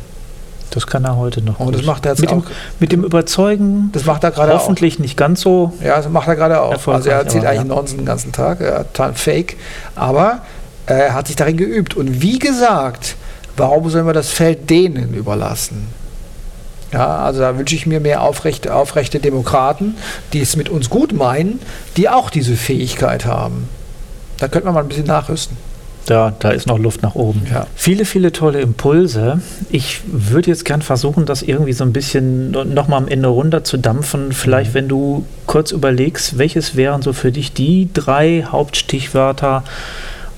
Das 0.71 0.87
kann 0.87 1.05
er 1.05 1.17
heute 1.17 1.43
noch. 1.43 1.61
Und 1.61 1.75
das 1.75 1.85
macht 1.85 2.05
er 2.05 2.13
jetzt 2.13 2.21
mit 2.21 2.31
auch. 2.31 2.45
Dem, 2.45 2.53
mit 2.79 2.93
dem 2.93 3.05
Überzeugen. 3.05 3.91
Das 3.93 4.05
macht 4.05 4.25
er 4.25 4.31
gerade 4.31 4.53
Hoffentlich 4.53 4.97
auch. 4.97 5.01
nicht 5.01 5.17
ganz 5.17 5.41
so. 5.41 5.73
Ja, 5.83 5.97
das 5.97 6.09
macht 6.09 6.29
er 6.29 6.37
gerade 6.37 6.61
auch. 6.61 6.87
Also 6.89 7.09
er 7.09 7.19
erzählt 7.19 7.47
eigentlich 7.47 7.69
ja. 7.69 7.75
Nonsens 7.75 7.97
den 7.97 8.07
ganzen 8.07 8.33
Tag, 8.33 8.61
er 8.61 8.85
hat 8.99 9.19
Fake, 9.19 9.57
aber 9.95 10.43
er 10.87 11.15
hat 11.15 11.27
sich 11.27 11.37
darin 11.37 11.57
geübt. 11.57 11.95
Und 11.95 12.23
wie 12.23 12.39
gesagt, 12.39 13.17
warum 13.57 13.89
sollen 13.91 14.07
wir 14.07 14.13
das 14.13 14.29
Feld 14.29 14.71
denen 14.71 15.15
überlassen? 15.15 15.89
Ja, 16.93 17.19
also 17.19 17.41
da 17.41 17.59
wünsche 17.59 17.75
ich 17.75 17.87
mir 17.87 18.01
mehr 18.01 18.23
aufrechte, 18.23 18.75
aufrechte 18.75 19.21
Demokraten, 19.21 19.97
die 20.33 20.41
es 20.41 20.57
mit 20.57 20.71
uns 20.71 20.89
gut 20.89 21.13
meinen, 21.13 21.61
die 21.97 22.09
auch 22.09 22.31
diese 22.31 22.57
Fähigkeit 22.57 23.27
haben. 23.27 23.69
Da 24.39 24.49
könnte 24.49 24.67
man 24.67 24.75
mal 24.75 24.81
ein 24.81 24.89
bisschen 24.89 25.07
nachrüsten. 25.07 25.57
Da, 26.07 26.33
da 26.39 26.51
ist 26.51 26.67
noch 26.67 26.79
Luft 26.79 27.03
nach 27.03 27.15
oben. 27.15 27.43
Ja. 27.51 27.67
Viele, 27.75 28.07
viele 28.07 28.33
tolle 28.33 28.61
Impulse. 28.61 29.41
Ich 29.69 30.01
würde 30.07 30.51
jetzt 30.51 30.65
gern 30.65 30.81
versuchen, 30.81 31.27
das 31.27 31.43
irgendwie 31.43 31.75
so 31.75 31.85
ein 31.85 31.93
bisschen 31.93 32.51
nochmal 32.51 33.03
am 33.03 33.09
Ende 33.09 33.29
runter 33.29 33.63
zu 33.63 33.77
dampfen. 33.77 34.33
Vielleicht, 34.33 34.71
mhm. 34.71 34.75
wenn 34.75 34.89
du 34.89 35.27
kurz 35.47 35.71
überlegst, 35.71 36.39
welches 36.39 36.77
wären 36.77 37.03
so 37.03 37.13
für 37.13 37.31
dich 37.31 37.53
die 37.53 37.91
drei 37.93 38.45
Hauptstichwörter, 38.49 39.65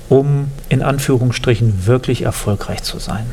um 0.09 0.47
in 0.67 0.81
Anführungsstrichen 0.81 1.85
wirklich 1.85 2.23
erfolgreich 2.23 2.83
zu 2.83 2.99
sein? 2.99 3.25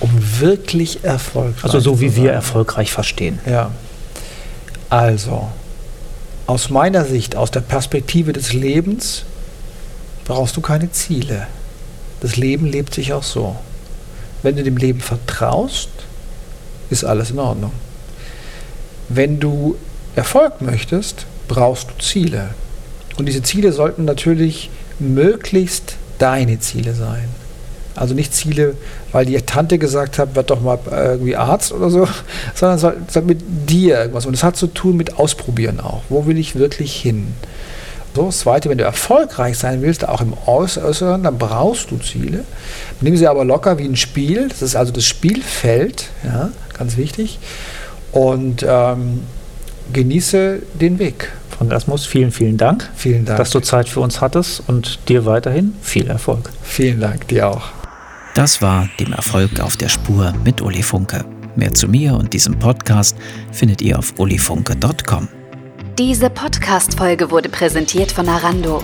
Um 0.00 0.10
wirklich 0.40 1.02
erfolgreich 1.02 1.62
zu 1.62 1.68
sein. 1.68 1.76
Also 1.76 1.92
so 1.92 2.00
wie 2.02 2.14
wir 2.14 2.30
erfolgreich 2.30 2.92
verstehen. 2.92 3.38
Ja. 3.46 3.70
Also, 4.90 5.48
aus 6.46 6.68
meiner 6.68 7.04
Sicht, 7.04 7.36
aus 7.36 7.50
der 7.50 7.60
Perspektive 7.60 8.32
des 8.32 8.52
Lebens, 8.52 9.24
brauchst 10.24 10.56
du 10.56 10.60
keine 10.60 10.90
Ziele. 10.90 11.46
Das 12.20 12.36
Leben 12.36 12.66
lebt 12.66 12.94
sich 12.94 13.12
auch 13.12 13.22
so. 13.22 13.56
Wenn 14.42 14.56
du 14.56 14.62
dem 14.62 14.76
Leben 14.76 15.00
vertraust, 15.00 15.90
ist 16.90 17.04
alles 17.04 17.30
in 17.30 17.38
Ordnung. 17.38 17.72
Wenn 19.08 19.40
du 19.40 19.76
Erfolg 20.16 20.60
möchtest, 20.60 21.26
brauchst 21.48 21.88
du 21.90 22.02
Ziele. 22.02 22.50
Und 23.16 23.26
diese 23.26 23.42
Ziele 23.42 23.72
sollten 23.72 24.04
natürlich 24.04 24.70
möglichst 24.98 25.96
deine 26.18 26.58
Ziele 26.60 26.94
sein. 26.94 27.28
Also 27.96 28.14
nicht 28.14 28.34
Ziele, 28.34 28.76
weil 29.12 29.24
die 29.24 29.40
Tante 29.42 29.78
gesagt 29.78 30.18
hat, 30.18 30.34
werd 30.34 30.50
doch 30.50 30.60
mal 30.60 30.78
irgendwie 30.90 31.36
Arzt 31.36 31.72
oder 31.72 31.90
so, 31.90 32.08
sondern 32.54 32.78
soll, 32.78 32.96
soll 33.08 33.22
mit 33.22 33.40
dir 33.68 33.98
irgendwas. 33.98 34.26
Und 34.26 34.34
es 34.34 34.42
hat 34.42 34.56
zu 34.56 34.66
tun 34.66 34.96
mit 34.96 35.18
Ausprobieren 35.18 35.80
auch. 35.80 36.02
Wo 36.08 36.26
will 36.26 36.38
ich 36.38 36.56
wirklich 36.56 36.94
hin? 36.96 37.34
So, 38.14 38.26
das 38.26 38.38
Zweite, 38.40 38.70
wenn 38.70 38.78
du 38.78 38.84
erfolgreich 38.84 39.58
sein 39.58 39.82
willst, 39.82 40.08
auch 40.08 40.20
im 40.20 40.34
Äußeren, 40.46 41.24
dann 41.24 41.36
brauchst 41.36 41.90
du 41.90 41.98
Ziele. 41.98 42.44
Nimm 43.00 43.16
sie 43.16 43.26
aber 43.26 43.44
locker 43.44 43.78
wie 43.78 43.84
ein 43.84 43.96
Spiel. 43.96 44.48
Das 44.48 44.62
ist 44.62 44.76
also 44.76 44.92
das 44.92 45.04
Spielfeld, 45.04 46.10
ja, 46.22 46.50
ganz 46.78 46.96
wichtig. 46.96 47.40
Und 48.12 48.64
ähm, 48.66 49.22
genieße 49.92 50.62
den 50.80 50.98
Weg. 51.00 51.32
Von 51.58 51.70
Erasmus, 51.70 52.06
vielen, 52.06 52.30
vielen 52.30 52.56
Dank. 52.56 52.88
Vielen 52.96 53.24
Dank. 53.24 53.38
Dass 53.38 53.50
du 53.50 53.60
Zeit 53.60 53.88
für 53.88 54.00
uns 54.00 54.20
hattest 54.20 54.62
und 54.66 55.08
dir 55.08 55.26
weiterhin 55.26 55.74
viel 55.82 56.08
Erfolg. 56.08 56.50
Vielen 56.62 57.00
Dank, 57.00 57.28
dir 57.28 57.48
auch. 57.48 57.70
Das 58.34 58.60
war 58.62 58.88
dem 58.98 59.12
Erfolg 59.12 59.60
auf 59.60 59.76
der 59.76 59.88
Spur 59.88 60.32
mit 60.44 60.60
Uli 60.60 60.82
Funke. 60.82 61.24
Mehr 61.56 61.72
zu 61.72 61.86
mir 61.86 62.14
und 62.14 62.32
diesem 62.32 62.58
Podcast 62.58 63.16
findet 63.52 63.80
ihr 63.80 63.98
auf 63.98 64.14
ulifunke.com. 64.18 65.28
Diese 65.98 66.28
Podcast-Folge 66.28 67.30
wurde 67.30 67.48
präsentiert 67.48 68.10
von 68.10 68.26
Narando. 68.26 68.82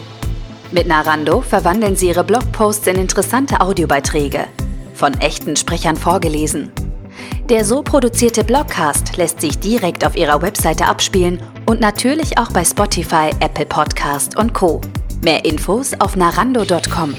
Mit 0.71 0.87
Narando 0.87 1.41
verwandeln 1.41 1.97
Sie 1.97 2.07
Ihre 2.07 2.23
Blogposts 2.23 2.87
in 2.87 2.95
interessante 2.95 3.61
Audiobeiträge, 3.61 4.47
von 4.95 5.15
echten 5.15 5.57
Sprechern 5.57 5.97
vorgelesen. 5.97 6.71
Der 7.49 7.65
so 7.65 7.83
produzierte 7.83 8.45
Blogcast 8.45 9.17
lässt 9.17 9.41
sich 9.41 9.59
direkt 9.59 10.07
auf 10.07 10.15
Ihrer 10.15 10.41
Webseite 10.41 10.87
abspielen 10.87 11.43
und 11.67 11.81
natürlich 11.81 12.39
auch 12.39 12.53
bei 12.53 12.65
Spotify, 12.65 13.31
Apple 13.41 13.67
Podcast 13.67 14.37
und 14.37 14.55
Co. 14.55 14.81
Mehr 15.21 15.45
Infos 15.45 15.95
auf 15.99 16.15
narando.com. 16.15 17.17